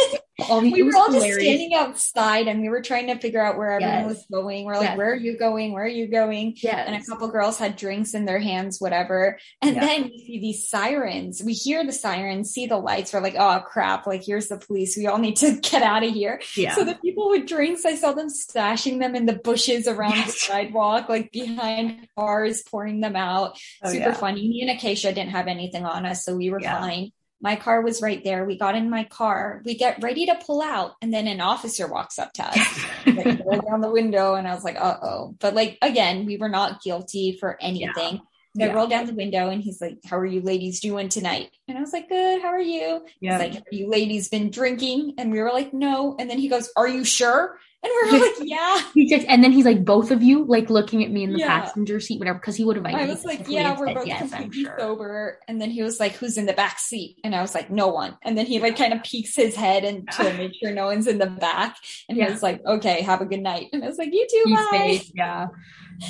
all, 0.49 0.61
we 0.61 0.81
were 0.81 0.95
all 0.95 1.11
hilarious. 1.11 1.35
just 1.35 1.41
standing 1.41 1.73
outside 1.75 2.47
and 2.47 2.61
we 2.61 2.69
were 2.69 2.81
trying 2.81 3.05
to 3.07 3.19
figure 3.19 3.39
out 3.39 3.55
where 3.55 3.73
everyone 3.73 4.09
yes. 4.09 4.09
was 4.09 4.25
going. 4.31 4.65
We're 4.65 4.77
like, 4.77 4.89
yes. 4.89 4.97
where 4.97 5.11
are 5.11 5.15
you 5.15 5.37
going? 5.37 5.73
Where 5.73 5.83
are 5.83 5.87
you 5.87 6.07
going? 6.07 6.55
Yeah. 6.57 6.77
And 6.77 6.95
a 6.95 7.05
couple 7.05 7.27
girls 7.27 7.59
had 7.59 7.75
drinks 7.75 8.15
in 8.15 8.25
their 8.25 8.39
hands, 8.39 8.81
whatever. 8.81 9.37
And 9.61 9.75
yeah. 9.75 9.85
then 9.85 10.03
we 10.05 10.17
see 10.17 10.39
these 10.39 10.67
sirens. 10.67 11.43
We 11.43 11.53
hear 11.53 11.85
the 11.85 11.93
sirens, 11.93 12.49
see 12.49 12.65
the 12.65 12.77
lights. 12.77 13.13
We're 13.13 13.21
like, 13.21 13.35
oh 13.37 13.59
crap. 13.59 14.07
Like, 14.07 14.23
here's 14.25 14.47
the 14.47 14.57
police. 14.57 14.97
We 14.97 15.05
all 15.05 15.19
need 15.19 15.35
to 15.37 15.59
get 15.61 15.83
out 15.83 16.03
of 16.03 16.11
here. 16.11 16.41
Yeah. 16.55 16.73
So 16.73 16.83
the 16.83 16.95
people 16.95 17.29
with 17.29 17.47
drinks, 17.47 17.85
I 17.85 17.93
saw 17.93 18.13
them 18.13 18.29
stashing 18.29 18.99
them 18.99 19.13
in 19.13 19.27
the 19.27 19.33
bushes 19.33 19.87
around 19.87 20.15
yes. 20.15 20.46
Sidewalk, 20.47 21.09
like 21.09 21.31
behind 21.31 22.07
cars, 22.17 22.63
pouring 22.63 23.01
them 23.01 23.15
out. 23.15 23.59
Oh, 23.83 23.91
Super 23.91 24.09
yeah. 24.09 24.13
funny. 24.13 24.47
Me 24.47 24.61
and 24.61 24.71
Acacia 24.71 25.13
didn't 25.13 25.31
have 25.31 25.47
anything 25.47 25.85
on 25.85 26.05
us, 26.05 26.25
so 26.25 26.35
we 26.35 26.49
were 26.49 26.61
yeah. 26.61 26.79
fine. 26.79 27.11
My 27.39 27.55
car 27.55 27.81
was 27.81 28.01
right 28.01 28.23
there. 28.23 28.45
We 28.45 28.57
got 28.57 28.75
in 28.75 28.89
my 28.89 29.03
car. 29.03 29.61
We 29.63 29.75
get 29.75 30.01
ready 30.01 30.25
to 30.25 30.35
pull 30.35 30.61
out, 30.61 30.93
and 31.01 31.13
then 31.13 31.27
an 31.27 31.41
officer 31.41 31.87
walks 31.87 32.17
up 32.17 32.33
to 32.33 32.47
us, 32.47 32.85
like, 33.05 33.45
roll 33.45 33.61
down 33.61 33.81
the 33.81 33.91
window, 33.91 34.33
and 34.33 34.47
I 34.47 34.55
was 34.55 34.63
like, 34.63 34.77
"Uh 34.77 34.97
oh!" 35.03 35.35
But 35.39 35.53
like 35.53 35.77
again, 35.81 36.25
we 36.25 36.37
were 36.37 36.49
not 36.49 36.81
guilty 36.81 37.37
for 37.39 37.57
anything. 37.61 38.15
Yeah. 38.15 38.19
So 38.57 38.65
yeah. 38.65 38.71
I 38.71 38.75
rolled 38.75 38.89
down 38.89 39.05
the 39.05 39.13
window 39.13 39.49
and 39.49 39.61
he's 39.61 39.79
like, 39.79 39.99
How 40.03 40.17
are 40.17 40.25
you 40.25 40.41
ladies 40.41 40.79
doing 40.79 41.09
tonight? 41.09 41.51
And 41.67 41.77
I 41.77 41.81
was 41.81 41.93
like, 41.93 42.09
Good, 42.09 42.41
how 42.41 42.47
are 42.47 42.59
you? 42.59 43.05
Yeah. 43.19 43.37
He's 43.37 43.39
like, 43.39 43.53
Have 43.53 43.63
you 43.71 43.87
ladies 43.87 44.29
been 44.29 44.49
drinking? 44.49 45.13
And 45.19 45.31
we 45.31 45.39
were 45.39 45.51
like, 45.51 45.73
No. 45.73 46.15
And 46.17 46.27
then 46.27 46.39
he 46.39 46.47
goes, 46.47 46.71
Are 46.75 46.87
you 46.87 47.03
sure? 47.03 47.59
And 47.83 47.91
we 48.11 48.17
are 48.17 48.21
like, 48.21 48.35
yeah. 48.41 48.81
He 48.93 49.07
just, 49.07 49.27
and 49.27 49.43
then 49.43 49.51
he's 49.51 49.65
like, 49.65 49.85
both 49.85 50.09
of 50.09 50.23
you, 50.23 50.45
like 50.45 50.69
looking 50.69 51.03
at 51.03 51.11
me 51.11 51.23
in 51.23 51.33
the 51.33 51.39
yeah. 51.39 51.61
passenger 51.61 51.99
seat, 51.99 52.17
whatever, 52.17 52.39
because 52.39 52.55
he 52.55 52.63
would 52.63 52.75
have. 52.75 52.85
I 52.85 53.05
was 53.05 53.23
like, 53.23 53.47
yeah, 53.47 53.77
we're 53.77 53.93
both 53.93 54.07
yes, 54.07 54.31
completely 54.31 54.63
sure. 54.63 54.75
sober. 54.79 55.39
And 55.47 55.61
then 55.61 55.69
he 55.69 55.83
was 55.83 55.99
like, 55.99 56.13
who's 56.13 56.37
in 56.37 56.47
the 56.47 56.53
back 56.53 56.79
seat? 56.79 57.17
And 57.23 57.35
I 57.35 57.41
was 57.41 57.53
like, 57.53 57.69
no 57.69 57.87
one. 57.87 58.17
And 58.23 58.35
then 58.35 58.47
he 58.47 58.59
like 58.59 58.77
kind 58.77 58.93
of 58.93 59.03
peeks 59.03 59.35
his 59.35 59.55
head 59.55 59.83
and 59.83 60.09
to 60.13 60.33
make 60.37 60.53
sure 60.55 60.73
no 60.73 60.87
one's 60.87 61.07
in 61.07 61.19
the 61.19 61.27
back. 61.27 61.77
And 62.09 62.17
yeah. 62.17 62.25
he 62.25 62.31
was 62.31 62.41
like, 62.41 62.65
okay, 62.65 63.01
have 63.01 63.21
a 63.21 63.25
good 63.25 63.41
night. 63.41 63.67
And 63.73 63.83
I 63.83 63.87
was 63.87 63.99
like, 63.99 64.09
you 64.11 64.25
too, 64.29 64.55
bye. 64.55 65.01
Yeah. 65.13 65.47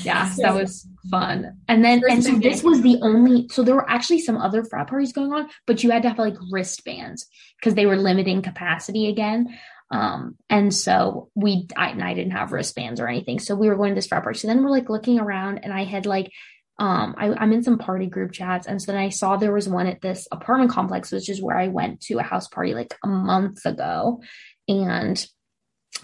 Yeah, 0.03 0.29
so, 0.29 0.41
that 0.43 0.55
was 0.55 0.87
fun. 1.09 1.57
And 1.67 1.83
then, 1.83 2.01
and 2.09 2.23
so 2.23 2.35
this 2.35 2.63
was 2.63 2.81
the 2.81 2.97
only, 3.01 3.47
so 3.49 3.63
there 3.63 3.75
were 3.75 3.89
actually 3.89 4.19
some 4.19 4.37
other 4.37 4.63
frat 4.63 4.87
parties 4.87 5.13
going 5.13 5.33
on, 5.33 5.49
but 5.65 5.83
you 5.83 5.91
had 5.91 6.03
to 6.03 6.09
have 6.09 6.19
like 6.19 6.35
wristbands 6.51 7.25
because 7.59 7.75
they 7.75 7.85
were 7.85 7.95
limiting 7.95 8.41
capacity 8.41 9.07
again. 9.07 9.57
Um, 9.89 10.35
and 10.49 10.73
so 10.73 11.29
we, 11.35 11.67
I, 11.75 11.89
and 11.89 12.03
I 12.03 12.13
didn't 12.13 12.31
have 12.31 12.51
wristbands 12.51 12.99
or 12.99 13.07
anything. 13.07 13.39
So 13.39 13.55
we 13.55 13.69
were 13.69 13.75
going 13.75 13.91
to 13.91 13.95
this 13.95 14.07
frat 14.07 14.23
party. 14.23 14.39
So 14.39 14.47
then 14.47 14.63
we're 14.63 14.71
like 14.71 14.89
looking 14.89 15.19
around 15.19 15.59
and 15.59 15.71
I 15.71 15.83
had 15.83 16.05
like, 16.05 16.31
um, 16.79 17.15
I, 17.17 17.33
I'm 17.33 17.53
in 17.53 17.63
some 17.63 17.77
party 17.77 18.05
group 18.07 18.33
chats. 18.33 18.67
And 18.67 18.81
so 18.81 18.91
then 18.91 19.01
I 19.01 19.09
saw 19.09 19.35
there 19.35 19.53
was 19.53 19.67
one 19.67 19.87
at 19.87 20.01
this 20.01 20.27
apartment 20.31 20.71
complex, 20.71 21.11
which 21.11 21.29
is 21.29 21.41
where 21.41 21.57
I 21.57 21.69
went 21.69 22.01
to 22.01 22.19
a 22.19 22.23
house 22.23 22.47
party 22.47 22.73
like 22.73 22.93
a 23.03 23.07
month 23.07 23.65
ago. 23.65 24.21
And 24.67 25.25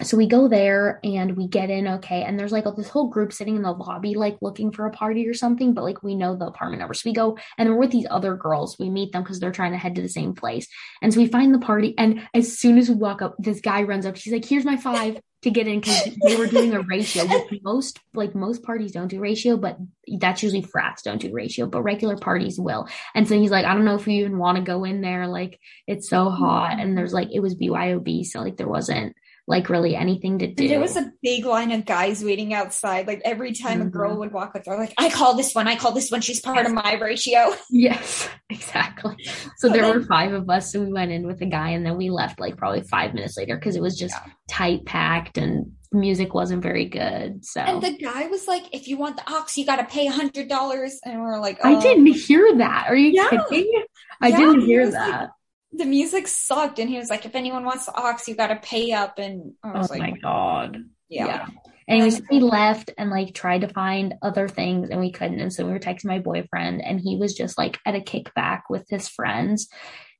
so 0.02 0.16
we 0.16 0.26
go 0.26 0.48
there 0.48 0.98
and 1.04 1.36
we 1.36 1.46
get 1.46 1.70
in 1.70 1.86
okay 1.86 2.24
and 2.24 2.38
there's 2.38 2.50
like 2.50 2.64
this 2.76 2.88
whole 2.88 3.08
group 3.08 3.32
sitting 3.32 3.54
in 3.54 3.62
the 3.62 3.70
lobby 3.70 4.14
like 4.14 4.36
looking 4.42 4.72
for 4.72 4.86
a 4.86 4.90
party 4.90 5.28
or 5.28 5.34
something 5.34 5.72
but 5.72 5.84
like 5.84 6.02
we 6.02 6.16
know 6.16 6.34
the 6.34 6.46
apartment 6.46 6.80
number 6.80 6.94
so 6.94 7.08
we 7.08 7.14
go 7.14 7.38
and 7.58 7.68
we're 7.68 7.76
with 7.76 7.90
these 7.90 8.06
other 8.10 8.36
girls. 8.36 8.78
We 8.78 8.90
meet 8.90 9.12
them 9.12 9.22
because 9.22 9.40
they're 9.40 9.52
trying 9.52 9.72
to 9.72 9.78
head 9.78 9.94
to 9.96 10.02
the 10.02 10.08
same 10.08 10.34
place. 10.34 10.68
And 11.02 11.12
so 11.12 11.20
we 11.20 11.26
find 11.26 11.54
the 11.54 11.58
party 11.58 11.94
and 11.98 12.26
as 12.34 12.58
soon 12.58 12.78
as 12.78 12.88
we 12.88 12.96
walk 12.96 13.22
up 13.22 13.36
this 13.38 13.60
guy 13.60 13.82
runs 13.82 14.06
up. 14.06 14.16
She's 14.16 14.32
like 14.32 14.44
here's 14.44 14.64
my 14.64 14.76
five 14.76 15.20
to 15.42 15.50
get 15.50 15.66
in 15.68 15.80
because 15.80 16.08
they 16.26 16.36
were 16.36 16.46
doing 16.46 16.72
a 16.72 16.80
ratio 16.80 17.26
which 17.26 17.60
most 17.62 18.00
like 18.14 18.34
most 18.34 18.62
parties 18.62 18.92
don't 18.92 19.08
do 19.08 19.20
ratio 19.20 19.58
but 19.58 19.76
that's 20.18 20.42
usually 20.42 20.62
frats 20.62 21.02
don't 21.02 21.20
do 21.20 21.30
ratio 21.34 21.66
but 21.66 21.82
regular 21.82 22.16
parties 22.16 22.58
will. 22.58 22.88
And 23.14 23.28
so 23.28 23.38
he's 23.38 23.50
like 23.50 23.66
i 23.66 23.74
don't 23.74 23.84
know 23.84 23.96
if 23.96 24.06
you 24.06 24.20
even 24.20 24.38
want 24.38 24.56
to 24.56 24.64
go 24.64 24.84
in 24.84 25.00
there 25.00 25.26
like 25.26 25.58
it's 25.86 26.08
so 26.08 26.30
hot. 26.30 26.78
And 26.78 26.96
there's 26.96 27.12
like 27.12 27.28
it 27.32 27.40
was 27.40 27.54
byob 27.54 28.24
so 28.24 28.40
like 28.40 28.56
there 28.56 28.68
wasn't 28.68 29.14
like 29.46 29.68
really 29.68 29.94
anything 29.94 30.38
to 30.38 30.46
do. 30.46 30.68
There 30.68 30.80
was 30.80 30.96
a 30.96 31.12
big 31.22 31.44
line 31.44 31.70
of 31.72 31.84
guys 31.84 32.24
waiting 32.24 32.54
outside. 32.54 33.06
Like 33.06 33.20
every 33.24 33.52
time 33.52 33.78
mm-hmm. 33.78 33.88
a 33.88 33.90
girl 33.90 34.10
mm-hmm. 34.10 34.20
would 34.20 34.32
walk 34.32 34.56
up, 34.56 34.64
they're 34.64 34.78
like, 34.78 34.94
I 34.96 35.10
call 35.10 35.34
this 35.34 35.54
one, 35.54 35.68
I 35.68 35.76
call 35.76 35.92
this 35.92 36.10
one, 36.10 36.22
she's 36.22 36.40
part 36.40 36.64
of 36.64 36.72
my 36.72 36.94
ratio. 36.94 37.54
Yes, 37.70 38.28
exactly. 38.50 39.16
So 39.56 39.68
there 39.68 39.92
were 39.92 40.02
five 40.04 40.32
of 40.32 40.48
us. 40.48 40.74
and 40.74 40.86
we 40.86 40.92
went 40.92 41.10
in 41.10 41.26
with 41.26 41.40
a 41.42 41.46
guy 41.46 41.70
and 41.70 41.84
then 41.84 41.96
we 41.96 42.08
left 42.08 42.38
like 42.38 42.56
probably 42.56 42.82
five 42.82 43.14
minutes 43.14 43.36
later 43.36 43.56
because 43.56 43.74
it 43.74 43.82
was 43.82 43.98
just 43.98 44.14
yeah. 44.14 44.32
tight 44.48 44.84
packed 44.86 45.38
and 45.38 45.72
music 45.92 46.34
wasn't 46.34 46.62
very 46.62 46.84
good. 46.84 47.44
So 47.44 47.60
And 47.60 47.82
the 47.82 47.96
guy 47.98 48.26
was 48.28 48.46
like, 48.46 48.72
if 48.72 48.86
you 48.86 48.96
want 48.96 49.16
the 49.16 49.32
ox, 49.32 49.56
you 49.56 49.66
gotta 49.66 49.84
pay 49.84 50.06
a 50.06 50.12
hundred 50.12 50.48
dollars. 50.48 51.00
And 51.04 51.20
we 51.20 51.26
are 51.26 51.40
like, 51.40 51.58
oh. 51.64 51.76
I 51.76 51.80
didn't 51.80 52.06
hear 52.06 52.56
that. 52.58 52.86
Are 52.88 52.96
you 52.96 53.10
yeah. 53.10 53.30
kidding? 53.30 53.84
I 54.20 54.28
yeah, 54.28 54.36
didn't 54.36 54.60
hear 54.60 54.90
that. 54.90 55.20
Like, 55.20 55.30
the 55.76 55.84
music 55.84 56.28
sucked. 56.28 56.78
And 56.78 56.88
he 56.88 56.98
was 56.98 57.10
like 57.10 57.26
if 57.26 57.34
anyone 57.34 57.64
wants 57.64 57.86
the 57.86 57.94
ox 57.94 58.28
you 58.28 58.34
got 58.34 58.48
to 58.48 58.56
pay 58.56 58.92
up. 58.92 59.18
And 59.18 59.52
I 59.62 59.78
was 59.78 59.90
oh 59.90 59.94
like 59.94 60.00
my 60.00 60.18
god. 60.18 60.78
yeah, 61.08 61.26
yeah. 61.26 61.46
anyways 61.88 62.22
we 62.30 62.38
um, 62.38 62.44
left 62.44 62.90
and 62.96 63.10
like 63.10 63.34
tried 63.34 63.62
to 63.62 63.68
find 63.68 64.14
other 64.22 64.48
things 64.48 64.90
and 64.90 65.00
we 65.00 65.12
couldn't. 65.12 65.40
And 65.40 65.52
so 65.52 65.64
we 65.64 65.72
were 65.72 65.78
texting 65.78 66.06
my 66.06 66.18
boyfriend 66.18 66.82
and 66.82 67.00
he 67.00 67.16
was 67.16 67.34
just 67.34 67.58
like 67.58 67.78
at 67.86 67.94
a 67.94 68.00
kickback 68.00 68.62
with 68.70 68.86
his 68.88 69.08
friends 69.08 69.68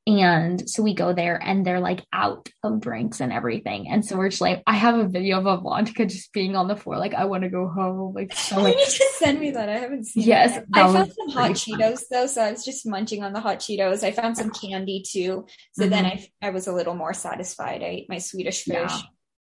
and 0.07 0.69
so 0.69 0.83
we 0.83 0.93
go 0.93 1.15
there 1.15 1.41
and 1.43 1.65
they're 1.65 1.81
like 1.81 2.05
out 2.13 2.51
of 2.63 2.81
drinks 2.81 3.21
and 3.21 3.33
everything. 3.33 3.89
And 3.89 4.05
so 4.05 4.17
we're 4.17 4.29
just 4.29 4.43
like, 4.43 4.63
I 4.67 4.75
have 4.75 4.99
a 4.99 5.09
video 5.09 5.39
of 5.39 5.45
Avantika 5.45 6.09
just 6.09 6.33
being 6.33 6.57
on 6.57 6.69
the 6.69 6.77
floor, 6.77 6.99
like, 6.99 7.15
I 7.15 7.25
want 7.25 7.45
to 7.45 7.49
go 7.49 7.69
home. 7.69 8.13
Like, 8.15 8.35
so 8.35 8.61
like, 8.61 8.77
you 8.77 8.85
just 8.85 9.19
send 9.19 9.41
me 9.41 9.53
that. 9.53 9.71
I 9.71 9.79
haven't 9.79 10.05
seen 10.05 10.25
Yes. 10.25 10.61
I 10.75 10.83
found 10.83 11.13
some 11.13 11.31
hot 11.31 11.53
Cheetos 11.53 12.01
fun. 12.01 12.07
though. 12.11 12.27
So 12.27 12.43
I 12.43 12.51
was 12.51 12.65
just 12.65 12.87
munching 12.87 13.25
on 13.25 13.33
the 13.33 13.41
hot 13.41 13.61
Cheetos. 13.61 14.03
I 14.03 14.11
found 14.11 14.37
some 14.37 14.51
candy 14.51 15.03
too. 15.07 15.47
So 15.73 15.83
mm-hmm. 15.83 15.91
then 15.91 16.05
I, 16.05 16.27
I 16.43 16.51
was 16.51 16.67
a 16.67 16.73
little 16.73 16.95
more 16.95 17.15
satisfied. 17.15 17.83
I 17.83 17.87
ate 17.87 18.11
my 18.11 18.19
Swedish 18.19 18.65
fish. 18.65 18.75
Yeah. 18.75 19.01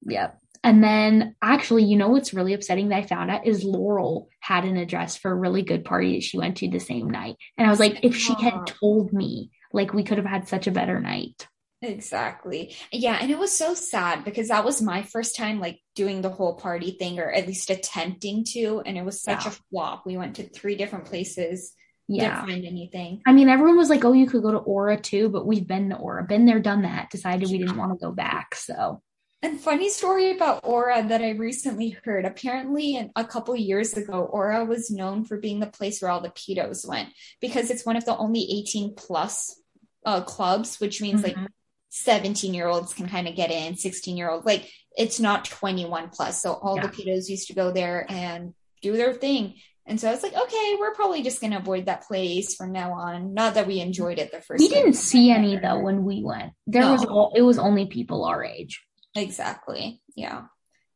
Yep. 0.03 0.37
And 0.63 0.83
then 0.83 1.35
actually, 1.41 1.85
you 1.85 1.97
know 1.97 2.09
what's 2.09 2.33
really 2.33 2.53
upsetting 2.53 2.89
that 2.89 2.97
I 2.97 3.07
found 3.07 3.31
out 3.31 3.47
is 3.47 3.63
Laurel 3.63 4.29
had 4.41 4.65
an 4.65 4.77
address 4.77 5.17
for 5.17 5.31
a 5.31 5.35
really 5.35 5.63
good 5.63 5.85
party 5.85 6.15
that 6.15 6.23
she 6.23 6.37
went 6.37 6.57
to 6.57 6.69
the 6.69 6.79
same 6.79 7.09
night. 7.09 7.37
And 7.57 7.65
I 7.65 7.69
was 7.69 7.79
like, 7.79 8.03
if 8.03 8.15
she 8.15 8.33
had 8.33 8.67
told 8.67 9.11
me 9.11 9.49
like 9.73 9.93
we 9.93 10.03
could 10.03 10.17
have 10.17 10.27
had 10.27 10.47
such 10.47 10.67
a 10.67 10.71
better 10.71 10.99
night. 10.99 11.47
Exactly. 11.81 12.75
Yeah. 12.91 13.17
And 13.19 13.31
it 13.31 13.39
was 13.39 13.57
so 13.57 13.73
sad 13.73 14.23
because 14.23 14.49
that 14.49 14.63
was 14.63 14.81
my 14.81 15.01
first 15.01 15.36
time 15.36 15.60
like 15.60 15.79
doing 15.95 16.21
the 16.21 16.29
whole 16.29 16.55
party 16.55 16.91
thing 16.91 17.17
or 17.19 17.31
at 17.31 17.47
least 17.47 17.71
attempting 17.71 18.45
to. 18.49 18.84
And 18.86 18.97
it 18.97 19.05
was 19.05 19.21
such 19.21 19.45
yeah. 19.45 19.51
a 19.51 19.55
flop. 19.71 20.03
We 20.05 20.15
went 20.15 20.36
to 20.36 20.47
three 20.47 20.75
different 20.75 21.05
places. 21.05 21.73
Yeah. 22.07 22.36
Didn't 22.36 22.49
find 22.49 22.65
anything. 22.65 23.21
I 23.25 23.31
mean, 23.31 23.49
everyone 23.49 23.77
was 23.77 23.89
like, 23.89 24.05
oh, 24.05 24.13
you 24.13 24.27
could 24.27 24.43
go 24.43 24.51
to 24.51 24.57
Aura 24.57 24.99
too, 24.99 25.29
but 25.29 25.47
we've 25.47 25.67
been 25.67 25.89
to 25.89 25.95
Aura, 25.95 26.23
been 26.23 26.45
there, 26.45 26.60
done 26.60 26.84
that, 26.84 27.10
decided 27.10 27.49
we 27.49 27.57
didn't 27.57 27.77
want 27.77 27.93
to 27.93 28.05
go 28.05 28.12
back. 28.12 28.53
So 28.53 29.01
and 29.43 29.60
funny 29.60 29.89
story 29.89 30.36
about 30.36 30.62
Aura 30.63 31.03
that 31.07 31.23
I 31.23 31.31
recently 31.31 31.97
heard. 32.03 32.25
Apparently, 32.25 33.10
a 33.15 33.25
couple 33.25 33.55
years 33.55 33.93
ago, 33.93 34.19
Aura 34.23 34.65
was 34.65 34.91
known 34.91 35.25
for 35.25 35.38
being 35.38 35.60
the 35.60 35.65
place 35.65 35.99
where 35.99 36.12
all 36.12 36.21
the 36.21 36.29
pedos 36.29 36.88
went 36.88 37.10
because 37.39 37.71
it's 37.71 37.86
one 37.86 37.95
of 37.95 38.05
the 38.05 38.15
only 38.15 38.41
18 38.41 38.93
plus 38.95 39.60
uh, 40.05 40.21
clubs, 40.21 40.79
which 40.79 41.01
means 41.01 41.21
mm-hmm. 41.21 41.41
like 41.41 41.51
17 41.89 42.53
year 42.53 42.67
olds 42.67 42.93
can 42.93 43.07
kind 43.07 43.27
of 43.27 43.35
get 43.35 43.51
in, 43.51 43.75
16 43.75 44.17
year 44.17 44.29
olds. 44.29 44.45
Like 44.45 44.71
it's 44.97 45.19
not 45.19 45.45
21 45.45 46.09
plus. 46.09 46.41
So 46.41 46.53
all 46.53 46.77
yeah. 46.77 46.87
the 46.87 46.89
pedos 46.89 47.29
used 47.29 47.47
to 47.47 47.53
go 47.53 47.71
there 47.71 48.05
and 48.09 48.53
do 48.81 48.93
their 48.93 49.13
thing. 49.13 49.55
And 49.85 49.99
so 49.99 50.07
I 50.07 50.11
was 50.11 50.23
like, 50.23 50.35
okay, 50.35 50.75
we're 50.79 50.93
probably 50.93 51.23
just 51.23 51.41
going 51.41 51.51
to 51.51 51.59
avoid 51.59 51.87
that 51.87 52.03
place 52.03 52.55
from 52.55 52.71
now 52.71 52.93
on. 52.93 53.33
Not 53.33 53.55
that 53.55 53.67
we 53.67 53.79
enjoyed 53.79 54.19
it 54.19 54.31
the 54.31 54.41
first. 54.41 54.61
We 54.61 54.69
didn't 54.69 54.93
see 54.93 55.31
any 55.31 55.57
though 55.57 55.79
when 55.79 56.03
we 56.03 56.23
went. 56.23 56.53
There 56.67 56.83
no. 56.83 56.93
was 56.93 57.05
all, 57.05 57.33
it 57.35 57.41
was 57.41 57.57
only 57.57 57.87
people 57.87 58.25
our 58.25 58.43
age. 58.43 58.83
Exactly. 59.15 60.01
Yeah. 60.15 60.43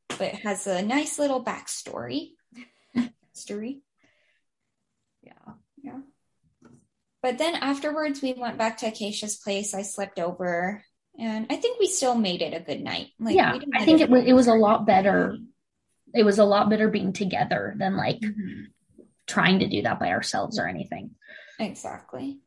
But 0.09 0.21
it 0.21 0.35
has 0.35 0.67
a 0.67 0.81
nice 0.81 1.19
little 1.19 1.43
backstory. 1.43 2.29
Story. 3.33 3.81
Yeah. 5.23 5.33
Yeah. 5.81 5.99
But 7.25 7.39
then 7.39 7.55
afterwards, 7.55 8.21
we 8.21 8.33
went 8.33 8.59
back 8.59 8.77
to 8.77 8.85
Acacia's 8.85 9.35
place. 9.35 9.73
I 9.73 9.81
slept 9.81 10.19
over, 10.19 10.83
and 11.17 11.47
I 11.49 11.55
think 11.55 11.79
we 11.79 11.87
still 11.87 12.13
made 12.13 12.43
it 12.43 12.53
a 12.53 12.59
good 12.59 12.81
night. 12.81 13.07
Like, 13.19 13.35
yeah, 13.35 13.57
I 13.73 13.83
think 13.83 13.99
it 13.99 14.11
was 14.11 14.25
it 14.25 14.33
was 14.33 14.45
a 14.45 14.53
lot 14.53 14.85
better. 14.85 15.35
It 16.13 16.21
was 16.21 16.37
a 16.37 16.45
lot 16.45 16.69
better 16.69 16.87
being 16.87 17.13
together 17.13 17.73
than 17.79 17.97
like 17.97 18.19
mm-hmm. 18.19 18.65
trying 19.25 19.57
to 19.57 19.67
do 19.67 19.81
that 19.81 19.99
by 19.99 20.09
ourselves 20.09 20.59
or 20.59 20.67
anything. 20.67 21.15
Exactly. 21.57 22.41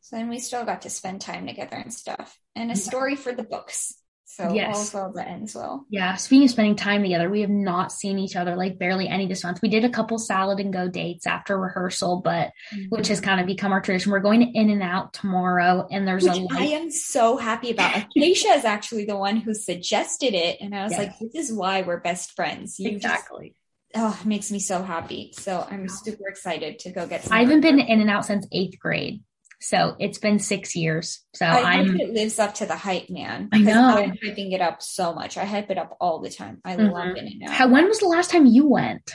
So 0.00 0.16
then 0.16 0.28
we 0.28 0.40
still 0.40 0.64
got 0.64 0.82
to 0.82 0.90
spend 0.90 1.20
time 1.20 1.46
together 1.46 1.76
and 1.76 1.94
stuff, 1.94 2.36
and 2.56 2.72
a 2.72 2.76
story 2.76 3.14
for 3.14 3.32
the 3.32 3.44
books. 3.44 3.94
So 4.26 4.52
yes. 4.52 4.94
all 4.94 5.02
well 5.02 5.12
that 5.12 5.28
ends 5.28 5.54
well. 5.54 5.86
Yeah. 5.90 6.16
Speaking 6.16 6.44
of 6.44 6.50
spending 6.50 6.76
time 6.76 7.02
together, 7.02 7.28
we 7.28 7.42
have 7.42 7.50
not 7.50 7.92
seen 7.92 8.18
each 8.18 8.36
other 8.36 8.56
like 8.56 8.78
barely 8.78 9.06
any 9.06 9.26
this 9.26 9.44
month. 9.44 9.60
We 9.62 9.68
did 9.68 9.84
a 9.84 9.90
couple 9.90 10.18
salad 10.18 10.60
and 10.60 10.72
go 10.72 10.88
dates 10.88 11.26
after 11.26 11.58
rehearsal, 11.58 12.20
but 12.22 12.52
mm-hmm. 12.72 12.86
which 12.88 13.08
has 13.08 13.20
kind 13.20 13.40
of 13.40 13.46
become 13.46 13.70
our 13.72 13.80
tradition. 13.80 14.12
We're 14.12 14.20
going 14.20 14.40
to 14.40 14.58
In 14.58 14.70
and 14.70 14.82
Out 14.82 15.12
tomorrow, 15.12 15.86
and 15.90 16.08
there's 16.08 16.24
which 16.24 16.36
a. 16.36 16.40
Light- 16.40 16.60
I 16.60 16.64
am 16.66 16.90
so 16.90 17.36
happy 17.36 17.70
about. 17.70 17.96
Acacia 18.16 18.48
is 18.48 18.64
actually 18.64 19.04
the 19.04 19.16
one 19.16 19.36
who 19.36 19.54
suggested 19.54 20.34
it, 20.34 20.58
and 20.60 20.74
I 20.74 20.84
was 20.84 20.92
yes. 20.92 20.98
like, 20.98 21.18
"This 21.32 21.50
is 21.50 21.52
why 21.52 21.82
we're 21.82 22.00
best 22.00 22.32
friends." 22.32 22.80
You 22.80 22.90
exactly. 22.90 23.54
Just, 23.94 24.04
oh, 24.04 24.18
it 24.20 24.26
makes 24.26 24.50
me 24.50 24.58
so 24.58 24.82
happy. 24.82 25.32
So 25.38 25.66
I'm 25.70 25.88
super 25.88 26.28
excited 26.28 26.80
to 26.80 26.90
go 26.90 27.06
get. 27.06 27.30
I 27.30 27.40
haven't 27.40 27.60
been 27.60 27.78
in 27.78 28.00
and 28.00 28.10
out 28.10 28.24
since 28.24 28.46
eighth 28.52 28.78
grade. 28.78 29.22
So 29.64 29.96
it's 29.98 30.18
been 30.18 30.38
six 30.38 30.76
years. 30.76 31.24
So 31.32 31.46
I 31.46 31.76
am 31.76 31.98
it 31.98 32.10
lives 32.10 32.38
up 32.38 32.56
to 32.56 32.66
the 32.66 32.76
hype, 32.76 33.08
man. 33.08 33.48
I 33.50 33.58
know. 33.58 33.96
I'm 33.96 34.12
hyping 34.12 34.52
it 34.52 34.60
up 34.60 34.82
so 34.82 35.14
much. 35.14 35.38
I 35.38 35.46
hype 35.46 35.70
it 35.70 35.78
up 35.78 35.96
all 36.02 36.20
the 36.20 36.28
time. 36.28 36.60
I 36.66 36.76
mm-hmm. 36.76 36.92
love 36.92 37.16
it 37.16 37.32
now. 37.38 37.50
How, 37.50 37.68
when 37.68 37.88
was 37.88 37.98
the 37.98 38.06
last 38.06 38.30
time 38.30 38.44
you 38.44 38.68
went? 38.68 39.14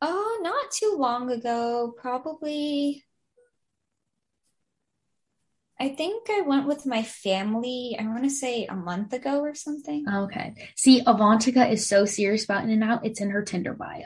Oh, 0.00 0.40
not 0.42 0.70
too 0.70 0.96
long 0.98 1.30
ago. 1.30 1.92
Probably. 2.00 3.04
I 5.78 5.90
think 5.90 6.30
I 6.30 6.40
went 6.46 6.66
with 6.66 6.86
my 6.86 7.02
family. 7.02 7.94
I 8.00 8.04
want 8.04 8.24
to 8.24 8.30
say 8.30 8.64
a 8.64 8.74
month 8.74 9.12
ago 9.12 9.40
or 9.40 9.54
something. 9.54 10.06
Okay. 10.10 10.54
See, 10.76 11.02
Avantika 11.02 11.70
is 11.70 11.86
so 11.86 12.06
serious 12.06 12.44
about 12.44 12.64
In 12.64 12.70
and 12.70 12.84
Out. 12.84 13.04
It's 13.04 13.20
in 13.20 13.28
her 13.28 13.42
Tinder 13.42 13.74
bio. 13.74 14.04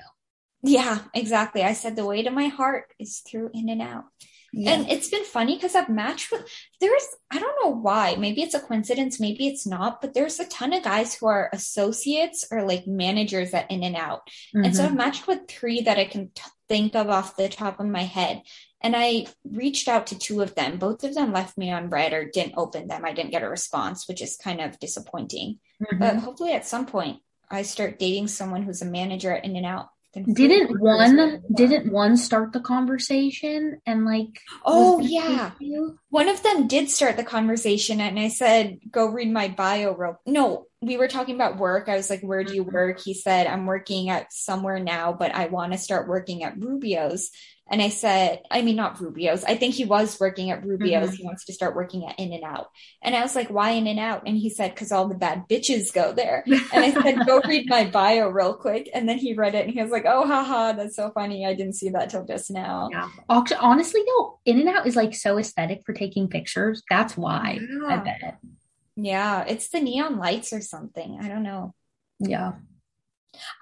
Yeah, 0.65 0.99
exactly. 1.15 1.63
I 1.63 1.75
said 1.75 1.95
the 1.95 2.05
way 2.05 2.25
to 2.25 2.31
my 2.31 2.49
heart 2.49 2.93
is 2.99 3.21
through 3.21 3.51
In 3.55 3.69
and 3.69 3.81
Out. 3.81 4.07
Yeah. 4.53 4.73
And 4.73 4.91
it's 4.91 5.09
been 5.09 5.25
funny 5.25 5.57
because 5.57 5.75
I've 5.75 5.89
matched 5.89 6.33
with 6.33 6.49
there's 6.81 7.07
I 7.31 7.39
don't 7.39 7.57
know 7.63 7.71
why. 7.71 8.17
Maybe 8.17 8.43
it's 8.43 8.55
a 8.55 8.61
coincidence, 8.61 9.21
maybe 9.21 9.47
it's 9.47 9.67
not, 9.67 10.01
but 10.01 10.15
there's 10.15 10.41
a 10.41 10.47
ton 10.47 10.73
of 10.73 10.83
guys 10.83 11.15
who 11.15 11.27
are 11.27 11.51
associates 11.53 12.47
or 12.51 12.63
like 12.63 12.87
managers 12.87 13.53
at 13.53 13.71
In 13.71 13.83
and 13.83 13.97
Out. 13.97 14.29
Mm-hmm. 14.55 14.65
And 14.65 14.77
so 14.77 14.83
I've 14.83 14.89
mm-hmm. 14.89 14.99
matched 14.99 15.27
with 15.27 15.49
three 15.49 15.83
that 15.83 15.99
I 15.99 16.05
can 16.05 16.31
t- 16.35 16.43
think 16.69 16.95
of 16.95 17.09
off 17.09 17.37
the 17.37 17.49
top 17.49 17.81
of 17.81 17.87
my 17.87 18.03
head. 18.03 18.43
And 18.81 18.95
I 18.97 19.27
reached 19.45 19.89
out 19.89 20.09
to 20.09 20.19
two 20.19 20.43
of 20.43 20.55
them. 20.55 20.79
Both 20.79 21.03
of 21.03 21.15
them 21.15 21.33
left 21.33 21.59
me 21.59 21.71
on 21.71 21.91
read 21.91 22.13
or 22.13 22.31
didn't 22.31 22.55
open 22.57 22.89
them. 22.89 23.05
I 23.05 23.13
didn't 23.13 23.33
get 23.33 23.43
a 23.43 23.49
response, 23.49 24.07
which 24.07 24.23
is 24.23 24.37
kind 24.37 24.61
of 24.61 24.79
disappointing. 24.79 25.59
Mm-hmm. 25.83 25.99
But 25.99 26.17
hopefully 26.17 26.53
at 26.53 26.67
some 26.67 26.87
point 26.87 27.21
I 27.51 27.63
start 27.63 27.99
dating 27.99 28.29
someone 28.29 28.63
who's 28.63 28.83
a 28.83 28.87
manager 28.87 29.33
at 29.33 29.45
In 29.45 29.57
and 29.57 29.67
Out 29.67 29.89
didn't 30.25 30.81
one 30.81 31.43
didn't 31.55 31.93
one 31.93 32.17
start 32.17 32.53
the 32.53 32.61
conversation 32.61 33.81
and 33.87 34.05
like 34.05 34.41
oh 34.65 35.01
yeah 35.01 35.51
one 36.17 36.31
of 36.31 36.43
them 36.43 36.67
did 36.67 36.89
start 36.89 37.19
the 37.19 37.23
conversation 37.23 38.01
and 38.01 38.19
I 38.19 38.29
said, 38.29 38.79
go 38.91 39.05
read 39.05 39.31
my 39.31 39.49
bio 39.49 39.95
real 39.95 40.19
no, 40.27 40.65
we 40.81 40.97
were 40.97 41.09
talking 41.09 41.35
about 41.35 41.59
work. 41.59 41.91
I 41.91 41.97
was 41.97 42.09
like, 42.09 42.23
where 42.23 42.43
do 42.43 42.55
you 42.55 42.65
Mm-hmm. 42.65 42.75
work? 42.75 43.01
He 43.01 43.13
said, 43.13 43.47
I'm 43.47 43.67
working 43.67 44.09
at 44.09 44.33
somewhere 44.33 44.79
now, 44.79 45.13
but 45.13 45.35
I 45.35 45.47
want 45.49 45.73
to 45.73 45.79
start 45.79 46.09
working 46.09 46.43
at 46.43 46.57
Rubio's. 46.57 47.31
And 47.69 47.83
I 47.83 47.89
said, 47.89 48.43
I 48.49 48.63
mean, 48.63 48.77
not 48.77 49.01
Rubio's. 49.01 49.43
I 49.43 49.57
think 49.57 49.75
he 49.75 49.85
was 49.85 50.21
working 50.21 50.53
at 50.53 50.65
Rubio's. 50.65 51.11
Mhm. 51.11 51.17
He 51.17 51.25
wants 51.25 51.47
to 51.47 51.53
start 51.53 51.75
working 51.75 52.07
at 52.07 52.17
In 52.17 52.33
and 52.33 52.45
Out. 52.45 52.69
And 53.03 53.17
I 53.17 53.23
was 53.23 53.35
like, 53.35 53.49
why 53.51 53.71
In 53.71 53.89
and 53.89 53.99
Out? 53.99 54.23
And 54.25 54.37
he 54.37 54.51
said, 54.51 54.73
because 54.73 54.93
all 54.93 55.09
the 55.09 55.17
bad 55.17 55.49
bitches 55.51 55.93
go 55.93 56.13
there. 56.13 56.45
And 56.47 56.85
I 56.85 56.93
said, 56.93 57.27
go 57.27 57.41
read 57.41 57.69
my 57.69 57.85
bio 57.85 58.29
real 58.29 58.55
quick. 58.55 58.89
And 58.95 59.09
then 59.09 59.19
he 59.19 59.35
read 59.35 59.57
it 59.57 59.65
and 59.65 59.75
he 59.75 59.83
was 59.83 59.91
like, 59.91 60.05
oh, 60.07 60.25
haha, 60.25 60.75
that's 60.75 60.95
so 60.95 61.11
funny. 61.11 61.45
I 61.45 61.55
didn't 61.55 61.73
see 61.75 61.89
that 61.91 62.09
till 62.11 62.25
just 62.25 62.53
now. 62.53 62.89
Yeah. 62.93 63.09
Honestly, 63.29 64.03
though, 64.07 64.39
In 64.45 64.61
and 64.61 64.69
Out 64.69 64.87
is 64.87 64.95
like 64.95 65.13
so 65.17 65.37
aesthetic 65.37 65.83
for 65.85 65.93
taking 65.93 66.06
pictures. 66.29 66.83
That's 66.91 67.17
why 67.17 67.59
I 67.61 67.95
Yeah. 67.95 68.03
bet. 68.03 68.39
Yeah, 68.97 69.45
it's 69.47 69.69
the 69.69 69.81
neon 69.81 70.17
lights 70.17 70.53
or 70.53 70.61
something. 70.61 71.19
I 71.21 71.29
don't 71.29 71.43
know. 71.43 71.75
Yeah. 72.19 72.53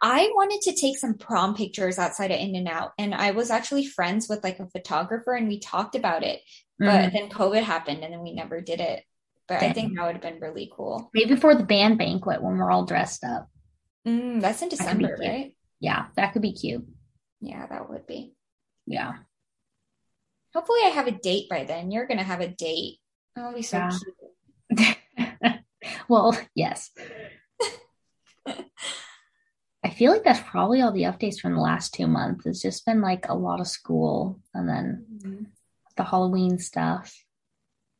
I 0.00 0.30
wanted 0.34 0.60
to 0.62 0.72
take 0.80 0.96
some 0.98 1.14
prom 1.14 1.56
pictures 1.56 1.98
outside 1.98 2.30
of 2.30 2.38
In 2.38 2.54
and 2.54 2.68
Out, 2.68 2.92
and 2.98 3.12
I 3.14 3.32
was 3.32 3.50
actually 3.50 3.86
friends 3.86 4.28
with 4.28 4.44
like 4.44 4.60
a 4.60 4.68
photographer, 4.68 5.32
and 5.34 5.48
we 5.48 5.58
talked 5.58 5.96
about 5.96 6.22
it. 6.22 6.42
But 6.78 7.10
Mhm. 7.10 7.12
then 7.12 7.28
COVID 7.30 7.62
happened, 7.62 8.04
and 8.04 8.12
then 8.12 8.22
we 8.22 8.32
never 8.34 8.60
did 8.60 8.80
it. 8.80 9.04
But 9.48 9.62
I 9.62 9.72
think 9.72 9.94
that 9.96 10.04
would 10.06 10.14
have 10.14 10.22
been 10.22 10.40
really 10.40 10.70
cool. 10.74 11.10
Maybe 11.12 11.36
for 11.36 11.54
the 11.54 11.64
band 11.64 11.98
banquet 11.98 12.42
when 12.42 12.56
we're 12.56 12.70
all 12.70 12.84
dressed 12.86 13.24
up. 13.24 13.48
Mm, 14.06 14.40
that's 14.40 14.62
in 14.62 14.68
December, 14.68 15.16
cute. 15.16 15.28
right? 15.28 15.56
Yeah, 15.80 16.06
that 16.16 16.32
could 16.32 16.42
be 16.42 16.52
cute. 16.52 16.86
Yeah, 17.40 17.66
that 17.66 17.90
would 17.90 18.06
be. 18.06 18.34
Yeah. 18.86 19.14
Hopefully, 20.54 20.80
I 20.84 20.88
have 20.90 21.06
a 21.08 21.12
date 21.12 21.48
by 21.48 21.64
then. 21.64 21.90
You're 21.90 22.06
gonna 22.06 22.22
have 22.22 22.40
a 22.40 22.48
date. 22.48 22.98
That'll 23.34 23.52
be 23.54 23.62
so 23.62 23.78
Yeah. 23.78 23.90
cute. 24.70 25.64
well, 26.08 26.36
yes. 26.54 26.90
I 28.46 29.90
feel 29.90 30.12
like 30.12 30.24
that's 30.24 30.40
probably 30.48 30.80
all 30.80 30.92
the 30.92 31.02
updates 31.02 31.40
from 31.40 31.54
the 31.54 31.60
last 31.60 31.92
two 31.92 32.06
months. 32.06 32.46
It's 32.46 32.62
just 32.62 32.86
been 32.86 33.00
like 33.02 33.28
a 33.28 33.34
lot 33.34 33.60
of 33.60 33.66
school 33.66 34.40
and 34.54 34.68
then 34.68 35.06
Mhm. 35.22 35.46
the 35.96 36.04
Halloween 36.04 36.58
stuff. 36.58 37.14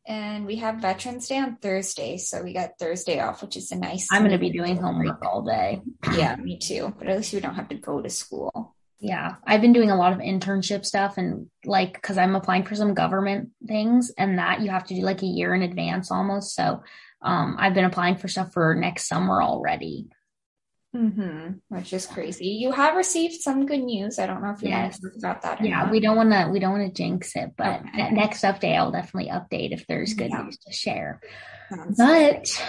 And 0.07 0.47
we 0.47 0.57
have 0.57 0.77
Veterans 0.77 1.29
Day 1.29 1.38
on 1.38 1.57
Thursday, 1.57 2.19
so 2.19 2.43
we 2.43 2.53
got 2.53 2.79
Thursday 2.79 3.21
off, 3.21 3.43
which 3.43 3.57
is 3.57 3.73
a 3.73 3.77
nice. 3.77 4.09
I'm 4.12 4.21
going 4.23 4.33
to 4.33 4.38
be 4.38 4.51
doing 4.51 4.77
homework 4.77 5.25
all 5.25 5.43
day. 5.43 5.81
Yeah, 6.14 6.37
me 6.37 6.59
too. 6.59 6.95
But 6.99 7.09
at 7.09 7.17
least 7.17 7.33
we 7.33 7.40
don't 7.40 7.55
have 7.55 7.71
to 7.71 7.77
go 7.77 8.03
to 8.03 8.11
school. 8.11 8.74
Yeah, 9.01 9.35
I've 9.47 9.61
been 9.61 9.73
doing 9.75 9.91
a 9.91 9.97
lot 9.97 10.13
of 10.13 10.19
internship 10.21 10.85
stuff 10.87 11.19
and 11.19 11.51
like 11.65 11.93
because 11.95 12.17
I'm 12.17 12.37
applying 12.37 12.65
for 12.65 12.75
some 12.75 12.95
government 12.95 13.51
things 13.67 14.11
and 14.17 14.39
that 14.39 14.61
you 14.63 14.71
have 14.71 14.85
to 14.87 14.95
do 14.95 15.03
like 15.03 15.23
a 15.23 15.27
year 15.27 15.55
in 15.55 15.63
advance 15.63 16.11
almost. 16.11 16.55
So 16.55 16.83
um, 17.21 17.57
I've 17.59 17.75
been 17.75 17.85
applying 17.85 18.17
for 18.17 18.29
stuff 18.29 18.53
for 18.53 18.75
next 18.75 19.07
summer 19.09 19.43
already. 19.43 20.09
Mm-hmm. 20.97 21.55
Which 21.71 21.93
is 21.93 22.07
crazy. 22.07 22.47
You 22.47 22.71
have 22.71 22.95
received 22.95 23.41
some 23.43 23.67
good 23.67 23.83
news. 23.83 24.21
I 24.21 24.27
don't 24.27 24.41
know 24.43 24.53
if 24.53 24.63
you 24.63 24.69
Yes. 24.69 25.01
want 25.03 25.15
to 25.15 25.21
talk 25.21 25.39
about 25.39 25.59
that. 25.59 25.65
Yeah, 25.67 25.83
not. 25.83 25.91
we 25.91 25.99
don't 25.99 26.17
want 26.17 26.31
to 26.31 26.49
we 26.53 26.61
don't 26.61 26.71
want 26.79 26.87
to 26.87 26.93
jinx 27.03 27.35
it, 27.35 27.53
but 27.57 27.81
Okay. 27.81 28.11
next 28.13 28.43
update 28.45 28.77
I'll 28.77 28.93
definitely 28.93 29.31
update 29.31 29.73
if 29.73 29.87
there's 29.89 30.15
good 30.15 30.31
Yeah. 30.31 30.43
news 30.43 30.57
to 30.59 30.73
share. 30.73 31.21
Sounds 31.75 31.99
But 31.99 32.65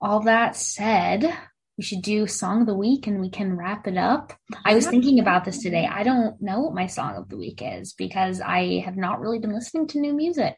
all 0.00 0.20
that 0.24 0.56
said, 0.56 1.32
we 1.78 1.84
should 1.84 2.02
do 2.02 2.26
song 2.26 2.60
of 2.60 2.66
the 2.66 2.74
week 2.74 3.06
and 3.06 3.20
we 3.20 3.30
can 3.30 3.56
wrap 3.56 3.86
it 3.86 3.96
up. 3.96 4.34
I 4.64 4.74
was 4.74 4.86
thinking 4.86 5.18
about 5.18 5.44
this 5.44 5.62
today. 5.62 5.86
I 5.86 6.02
don't 6.02 6.40
know 6.40 6.60
what 6.60 6.74
my 6.74 6.86
song 6.86 7.16
of 7.16 7.28
the 7.28 7.36
week 7.36 7.62
is 7.64 7.94
because 7.94 8.40
I 8.40 8.80
have 8.84 8.96
not 8.96 9.20
really 9.20 9.38
been 9.38 9.54
listening 9.54 9.86
to 9.88 10.00
new 10.00 10.12
music. 10.12 10.56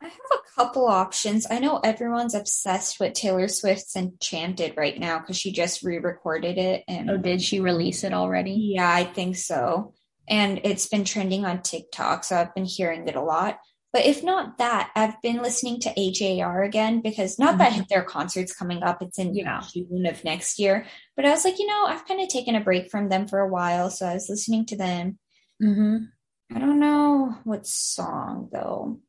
I 0.00 0.06
have 0.06 0.16
a 0.32 0.54
couple 0.56 0.86
options. 0.88 1.46
I 1.48 1.58
know 1.58 1.78
everyone's 1.78 2.34
obsessed 2.34 2.98
with 2.98 3.12
Taylor 3.12 3.46
Swift's 3.46 3.94
Enchanted 3.94 4.74
right 4.76 4.98
now 4.98 5.18
because 5.18 5.36
she 5.36 5.52
just 5.52 5.82
re-recorded 5.82 6.58
it 6.58 6.82
and 6.88 7.10
Oh, 7.10 7.18
did 7.18 7.40
she 7.40 7.60
release 7.60 8.02
it 8.02 8.12
already? 8.12 8.52
Yeah, 8.74 8.90
I 8.90 9.04
think 9.04 9.36
so. 9.36 9.94
And 10.28 10.60
it's 10.64 10.88
been 10.88 11.04
trending 11.04 11.44
on 11.44 11.62
TikTok, 11.62 12.24
so 12.24 12.36
I've 12.36 12.54
been 12.54 12.64
hearing 12.64 13.06
it 13.06 13.16
a 13.16 13.22
lot. 13.22 13.58
But 13.92 14.06
if 14.06 14.22
not 14.24 14.56
that, 14.58 14.90
I've 14.96 15.20
been 15.20 15.42
listening 15.42 15.80
to 15.80 15.92
AJR 15.94 16.64
again 16.66 17.02
because 17.02 17.38
not 17.38 17.58
that 17.58 17.88
their 17.90 18.02
concert's 18.02 18.54
coming 18.54 18.82
up, 18.82 19.02
it's 19.02 19.18
in 19.18 19.28
Mm-hmm. 19.28 19.36
Yeah. 19.36 19.62
June 19.72 20.06
of 20.06 20.24
next 20.24 20.58
year. 20.58 20.86
But 21.14 21.26
I 21.26 21.30
was 21.30 21.44
like, 21.44 21.58
you 21.58 21.66
know, 21.66 21.84
I've 21.86 22.06
kind 22.06 22.20
of 22.22 22.28
taken 22.28 22.54
a 22.54 22.60
break 22.60 22.90
from 22.90 23.08
them 23.08 23.28
for 23.28 23.40
a 23.40 23.48
while, 23.48 23.90
so 23.90 24.06
I 24.06 24.14
was 24.14 24.28
listening 24.30 24.66
to 24.66 24.76
them. 24.76 25.18
hmm 25.60 25.96
I 26.54 26.58
don't 26.58 26.80
know 26.80 27.36
what 27.44 27.66
song 27.66 28.48
though. 28.52 29.00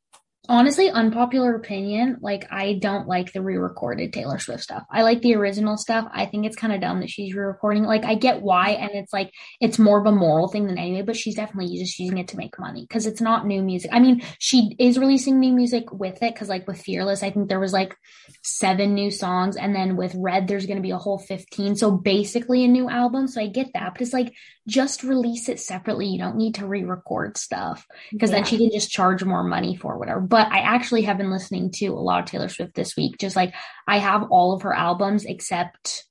Honestly, 0.49 0.89
unpopular 0.89 1.55
opinion, 1.55 2.17
like 2.19 2.45
I 2.51 2.73
don't 2.73 3.07
like 3.07 3.31
the 3.31 3.41
re-recorded 3.41 4.11
Taylor 4.11 4.39
Swift 4.39 4.61
stuff. 4.61 4.83
I 4.91 5.03
like 5.03 5.21
the 5.21 5.35
original 5.35 5.77
stuff. 5.77 6.05
I 6.13 6.25
think 6.25 6.45
it's 6.45 6.57
kind 6.57 6.73
of 6.73 6.81
dumb 6.81 6.99
that 6.99 7.09
she's 7.09 7.33
re-recording. 7.33 7.85
Like 7.85 8.03
I 8.03 8.15
get 8.15 8.41
why, 8.41 8.71
and 8.71 8.91
it's 8.93 9.13
like 9.13 9.31
it's 9.61 9.79
more 9.79 10.01
of 10.01 10.05
a 10.05 10.11
moral 10.11 10.49
thing 10.49 10.67
than 10.67 10.77
anything, 10.77 11.05
but 11.05 11.15
she's 11.15 11.35
definitely 11.35 11.77
just 11.77 11.97
using 11.97 12.17
it 12.17 12.27
to 12.29 12.37
make 12.37 12.59
money 12.59 12.81
because 12.81 13.05
it's 13.05 13.21
not 13.21 13.47
new 13.47 13.61
music. 13.61 13.91
I 13.93 14.01
mean, 14.01 14.21
she 14.37 14.75
is 14.79 14.99
releasing 14.99 15.39
new 15.39 15.53
music 15.53 15.93
with 15.93 16.21
it 16.21 16.33
because 16.33 16.49
like 16.49 16.67
with 16.67 16.81
Fearless, 16.81 17.23
I 17.23 17.29
think 17.29 17.47
there 17.47 17.61
was 17.61 17.71
like 17.71 17.95
seven 18.43 18.95
new 18.95 19.11
songs, 19.11 19.55
and 19.55 19.73
then 19.73 19.95
with 19.95 20.13
Red, 20.13 20.49
there's 20.49 20.65
going 20.65 20.75
to 20.75 20.83
be 20.83 20.91
a 20.91 20.97
whole 20.97 21.19
15. 21.19 21.77
So 21.77 21.91
basically 21.91 22.65
a 22.65 22.67
new 22.67 22.89
album. 22.89 23.29
So 23.29 23.39
I 23.39 23.47
get 23.47 23.67
that, 23.75 23.93
but 23.93 24.01
it's 24.01 24.11
like 24.11 24.33
just 24.67 25.03
release 25.03 25.49
it 25.49 25.59
separately. 25.59 26.07
You 26.07 26.19
don't 26.19 26.37
need 26.37 26.55
to 26.55 26.67
re-record 26.67 27.37
stuff 27.37 27.85
because 28.11 28.31
then 28.31 28.45
she 28.45 28.57
can 28.57 28.71
just 28.71 28.89
charge 28.89 29.23
more 29.23 29.43
money 29.43 29.75
for 29.75 29.97
whatever. 29.97 30.21
But 30.21 30.51
I 30.51 30.59
actually 30.59 31.03
have 31.03 31.17
been 31.17 31.31
listening 31.31 31.71
to 31.75 31.87
a 31.87 31.99
lot 31.99 32.21
of 32.21 32.25
Taylor 32.25 32.49
Swift 32.49 32.73
this 32.73 32.95
week. 32.95 33.17
Just 33.17 33.35
like 33.35 33.53
I 33.87 33.97
have 33.99 34.31
all 34.31 34.53
of 34.53 34.61
her 34.61 34.73
albums 34.73 35.25
except 35.25 36.05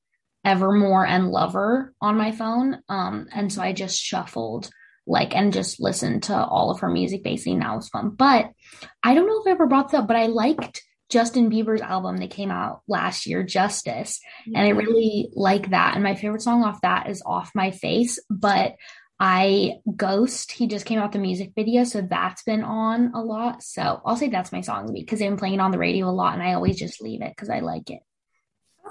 Evermore 0.45 1.07
and 1.07 1.31
Lover 1.31 1.95
on 2.01 2.17
my 2.17 2.33
phone. 2.33 2.81
Um, 2.89 3.29
and 3.33 3.53
so 3.53 3.63
I 3.63 3.73
just 3.73 3.99
shuffled 3.99 4.71
like 5.07 5.35
and 5.35 5.53
just 5.53 5.81
listened 5.81 6.25
to 6.25 6.37
all 6.37 6.71
of 6.71 6.81
her 6.81 6.91
music 6.91 7.25
basically. 7.25 7.55
Now 7.55 7.77
it's 7.79 7.89
fun. 7.89 8.11
But 8.11 8.51
I 9.03 9.15
don't 9.15 9.27
know 9.27 9.41
if 9.41 9.47
I 9.47 9.53
ever 9.53 9.67
brought 9.67 9.91
that 9.93 10.03
up, 10.03 10.07
but 10.07 10.17
I 10.17 10.27
liked 10.27 10.83
Justin 11.13 11.51
Bieber's 11.51 11.83
album 11.83 12.17
that 12.17 12.31
came 12.31 12.51
out 12.51 12.81
last 12.89 13.27
year, 13.27 13.43
Justice 13.43 14.19
and 14.47 14.57
I 14.57 14.71
mm-hmm. 14.71 14.79
really 14.79 15.29
like 15.35 15.69
that. 15.71 15.95
And 15.95 16.03
my 16.03 16.15
favorite 16.15 16.41
song 16.41 16.65
off 16.65 16.81
that 16.81 17.11
is 17.11 17.23
Off 17.27 17.51
My 17.55 17.71
Face. 17.71 18.19
But 18.31 18.77
I 19.21 19.75
Ghost, 19.95 20.53
he 20.53 20.67
just 20.67 20.87
came 20.87 20.99
out 20.99 21.13
the 21.13 21.19
music 21.19 21.53
video, 21.55 21.85
so 21.85 22.01
that's 22.01 22.43
been 22.45 22.65
on 22.65 23.13
a 23.15 23.21
lot. 23.21 23.63
So 23.63 24.01
I'll 24.07 24.17
say 24.17 24.31
that's 24.31 24.53
my 24.53 24.63
song 24.63 24.81
of 24.81 24.87
the 24.87 24.95
week 24.95 25.07
because 25.07 25.19
they've 25.19 25.31
been 25.31 25.39
playing 25.39 25.55
it 25.55 25.61
on 25.61 25.71
the 25.71 25.79
radio 25.79 26.09
a 26.09 26.11
lot, 26.11 26.33
and 26.33 26.43
I 26.43 26.55
always 26.55 26.79
just 26.79 27.03
leave 27.03 27.21
it 27.21 27.31
because 27.37 27.51
I 27.51 27.61
like 27.61 27.91
it. 27.91 28.01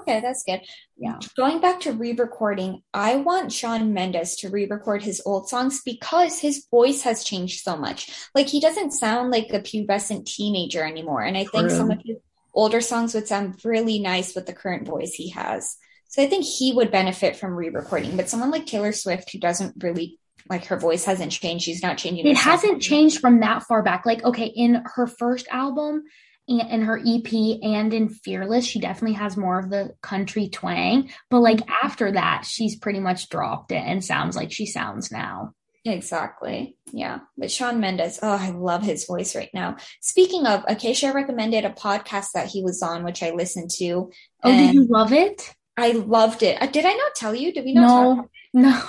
Okay, 0.02 0.20
that's 0.20 0.42
good. 0.42 0.60
Yeah. 0.96 1.18
Going 1.36 1.60
back 1.60 1.80
to 1.80 1.92
re-recording, 1.92 2.82
I 2.92 3.16
want 3.16 3.52
Shawn 3.52 3.94
Mendes 3.94 4.36
to 4.36 4.48
re-record 4.48 5.02
his 5.02 5.22
old 5.24 5.48
songs 5.48 5.80
because 5.84 6.38
his 6.38 6.66
voice 6.70 7.02
has 7.02 7.24
changed 7.24 7.62
so 7.62 7.76
much. 7.76 8.10
Like 8.34 8.48
he 8.48 8.60
doesn't 8.60 8.92
sound 8.92 9.30
like 9.30 9.52
a 9.52 9.60
pubescent 9.60 10.26
teenager 10.26 10.84
anymore. 10.84 11.22
And 11.22 11.36
I 11.36 11.44
think 11.44 11.68
True. 11.68 11.76
some 11.76 11.90
of 11.90 12.00
his 12.04 12.16
older 12.52 12.80
songs 12.80 13.14
would 13.14 13.28
sound 13.28 13.60
really 13.64 13.98
nice 13.98 14.34
with 14.34 14.46
the 14.46 14.52
current 14.52 14.86
voice 14.86 15.14
he 15.14 15.30
has. 15.30 15.76
So 16.08 16.22
I 16.22 16.26
think 16.26 16.44
he 16.44 16.72
would 16.72 16.90
benefit 16.90 17.36
from 17.36 17.54
re-recording. 17.54 18.16
But 18.16 18.28
someone 18.28 18.50
like 18.50 18.66
Taylor 18.66 18.92
Swift 18.92 19.32
who 19.32 19.38
doesn't 19.38 19.82
really 19.82 20.18
like 20.50 20.66
her 20.66 20.76
voice 20.76 21.04
hasn't 21.04 21.32
changed. 21.32 21.64
She's 21.64 21.82
not 21.82 21.98
changing. 21.98 22.26
It 22.26 22.36
hasn't 22.36 22.82
changed 22.82 23.20
from 23.20 23.40
that 23.40 23.62
far 23.62 23.82
back. 23.82 24.04
Like, 24.04 24.24
okay, 24.24 24.46
in 24.46 24.82
her 24.96 25.06
first 25.06 25.46
album 25.48 26.04
in 26.48 26.82
her 26.82 26.98
EP 26.98 27.32
and 27.62 27.94
in 27.94 28.08
Fearless, 28.08 28.66
she 28.66 28.80
definitely 28.80 29.14
has 29.14 29.36
more 29.36 29.58
of 29.58 29.70
the 29.70 29.94
country 30.02 30.48
twang. 30.48 31.10
But 31.30 31.40
like 31.40 31.60
after 31.82 32.12
that, 32.12 32.44
she's 32.44 32.76
pretty 32.76 33.00
much 33.00 33.28
dropped 33.28 33.72
it 33.72 33.82
and 33.84 34.04
sounds 34.04 34.36
like 34.36 34.52
she 34.52 34.66
sounds 34.66 35.12
now. 35.12 35.54
Exactly. 35.84 36.76
Yeah. 36.92 37.20
But 37.36 37.50
Shawn 37.50 37.80
Mendes, 37.80 38.20
oh, 38.22 38.28
I 38.28 38.50
love 38.50 38.82
his 38.82 39.06
voice 39.06 39.34
right 39.34 39.50
now. 39.52 39.76
Speaking 40.00 40.46
of, 40.46 40.64
Acacia 40.68 41.12
recommended 41.12 41.64
a 41.64 41.70
podcast 41.70 42.32
that 42.34 42.48
he 42.48 42.62
was 42.62 42.82
on, 42.82 43.02
which 43.02 43.22
I 43.22 43.30
listened 43.30 43.70
to. 43.78 44.10
Oh, 44.44 44.50
did 44.50 44.74
you 44.74 44.84
love 44.84 45.12
it? 45.12 45.52
I 45.76 45.92
loved 45.92 46.42
it. 46.42 46.60
Uh, 46.60 46.66
Did 46.66 46.84
I 46.84 46.92
not 46.92 47.14
tell 47.14 47.34
you? 47.34 47.52
Did 47.52 47.64
we 47.64 47.74
not 47.74 47.88
talk? 47.88 48.28
No, 48.52 48.70
no. 48.70 48.82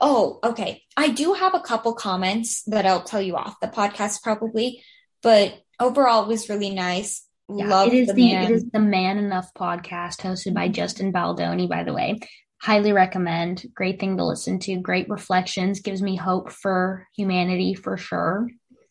Oh, 0.00 0.38
okay. 0.44 0.82
I 0.96 1.08
do 1.08 1.32
have 1.32 1.54
a 1.54 1.60
couple 1.60 1.92
comments 1.94 2.62
that 2.64 2.86
I'll 2.86 3.02
tell 3.02 3.20
you 3.20 3.36
off 3.36 3.58
the 3.60 3.68
podcast 3.68 4.22
probably, 4.22 4.82
but 5.22 5.60
overall 5.80 6.24
it 6.24 6.28
was 6.28 6.48
really 6.48 6.70
nice. 6.70 7.24
Yeah, 7.48 7.66
Love 7.66 7.88
it 7.88 7.94
is 7.94 8.08
the, 8.08 8.14
the, 8.14 8.32
man. 8.32 8.44
it 8.44 8.50
is 8.50 8.64
the 8.70 8.78
Man 8.78 9.18
Enough 9.18 9.54
podcast 9.54 10.20
hosted 10.20 10.52
by 10.52 10.68
Justin 10.68 11.12
Baldoni, 11.12 11.66
by 11.66 11.82
the 11.82 11.94
way. 11.94 12.20
Highly 12.60 12.92
recommend. 12.92 13.64
Great 13.74 13.98
thing 14.00 14.16
to 14.18 14.24
listen 14.24 14.58
to. 14.60 14.76
Great 14.80 15.08
reflections. 15.08 15.80
Gives 15.80 16.02
me 16.02 16.16
hope 16.16 16.50
for 16.50 17.06
humanity 17.16 17.74
for 17.74 17.96
sure. 17.96 18.48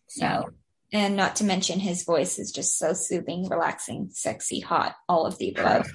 So 0.08 0.50
and 0.94 1.16
not 1.16 1.38
to 1.38 1.44
mention 1.44 1.80
his 1.80 2.04
voice 2.04 2.40
is 2.40 2.52
just 2.52 2.78
so 2.78 2.94
soothing, 2.94 3.50
relaxing, 3.50 4.10
sexy, 4.12 4.60
hot, 4.60 4.96
all 5.10 5.26
of 5.26 5.38
the 5.38 5.52
above. 5.52 5.90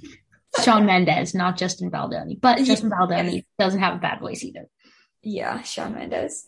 Shawn 0.62 0.85
Mendes, 0.85 1.35
not 1.35 1.57
Justin 1.57 1.90
Baldoni, 1.90 2.38
but 2.38 2.59
Justin 2.59 2.90
Baldoni 2.90 3.46
doesn't 3.59 3.81
have 3.81 3.96
a 3.96 4.00
bad 4.00 4.20
voice 4.20 4.44
either. 4.44 4.68
Yeah, 5.22 5.62
Shawn 5.62 5.94
Mendes. 5.94 6.46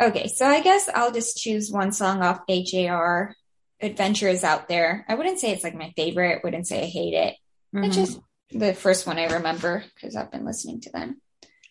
Okay, 0.00 0.28
so 0.28 0.44
I 0.46 0.60
guess 0.60 0.90
I'll 0.94 1.12
just 1.12 1.38
choose 1.38 1.70
one 1.70 1.92
song 1.92 2.22
off 2.22 2.40
AJR. 2.50 3.32
Adventure 3.80 4.28
is 4.28 4.44
out 4.44 4.68
there. 4.68 5.04
I 5.08 5.14
wouldn't 5.14 5.38
say 5.38 5.52
it's 5.52 5.64
like 5.64 5.74
my 5.74 5.92
favorite. 5.96 6.42
Wouldn't 6.44 6.66
say 6.66 6.82
I 6.82 6.86
hate 6.86 7.14
it. 7.14 7.36
Mhm. 7.74 7.86
It's 7.86 7.96
just 7.96 8.20
the 8.50 8.74
first 8.74 9.06
one 9.06 9.18
I 9.18 9.32
remember 9.32 9.84
because 9.94 10.16
I've 10.16 10.30
been 10.30 10.44
listening 10.44 10.80
to 10.82 10.90
them. 10.90 11.20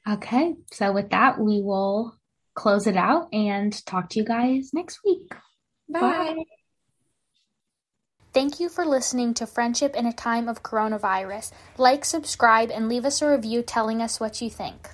Okay. 0.08 0.56
So 0.72 0.92
with 0.92 1.10
that, 1.10 1.40
we 1.40 1.62
will 1.62 2.16
close 2.54 2.88
it 2.88 2.98
out 2.98 3.34
and 3.34 3.74
talk 3.86 4.10
to 4.10 4.20
you 4.20 4.26
guys 4.26 4.72
next 4.74 5.04
week. 5.04 5.34
Bye. 5.90 6.46
Thank 8.34 8.60
you 8.60 8.68
for 8.68 8.86
listening 8.86 9.34
to 9.36 9.48
Friendship 9.48 9.96
in 9.96 10.06
a 10.06 10.12
Time 10.12 10.50
of 10.50 10.62
Coronavirus. 10.62 11.54
Like, 11.78 12.04
subscribe, 12.04 12.70
and 12.70 12.90
leave 12.90 13.06
us 13.06 13.22
a 13.22 13.30
review 13.30 13.62
telling 13.62 14.02
us 14.02 14.20
what 14.20 14.42
you 14.42 14.50
think. 14.50 14.90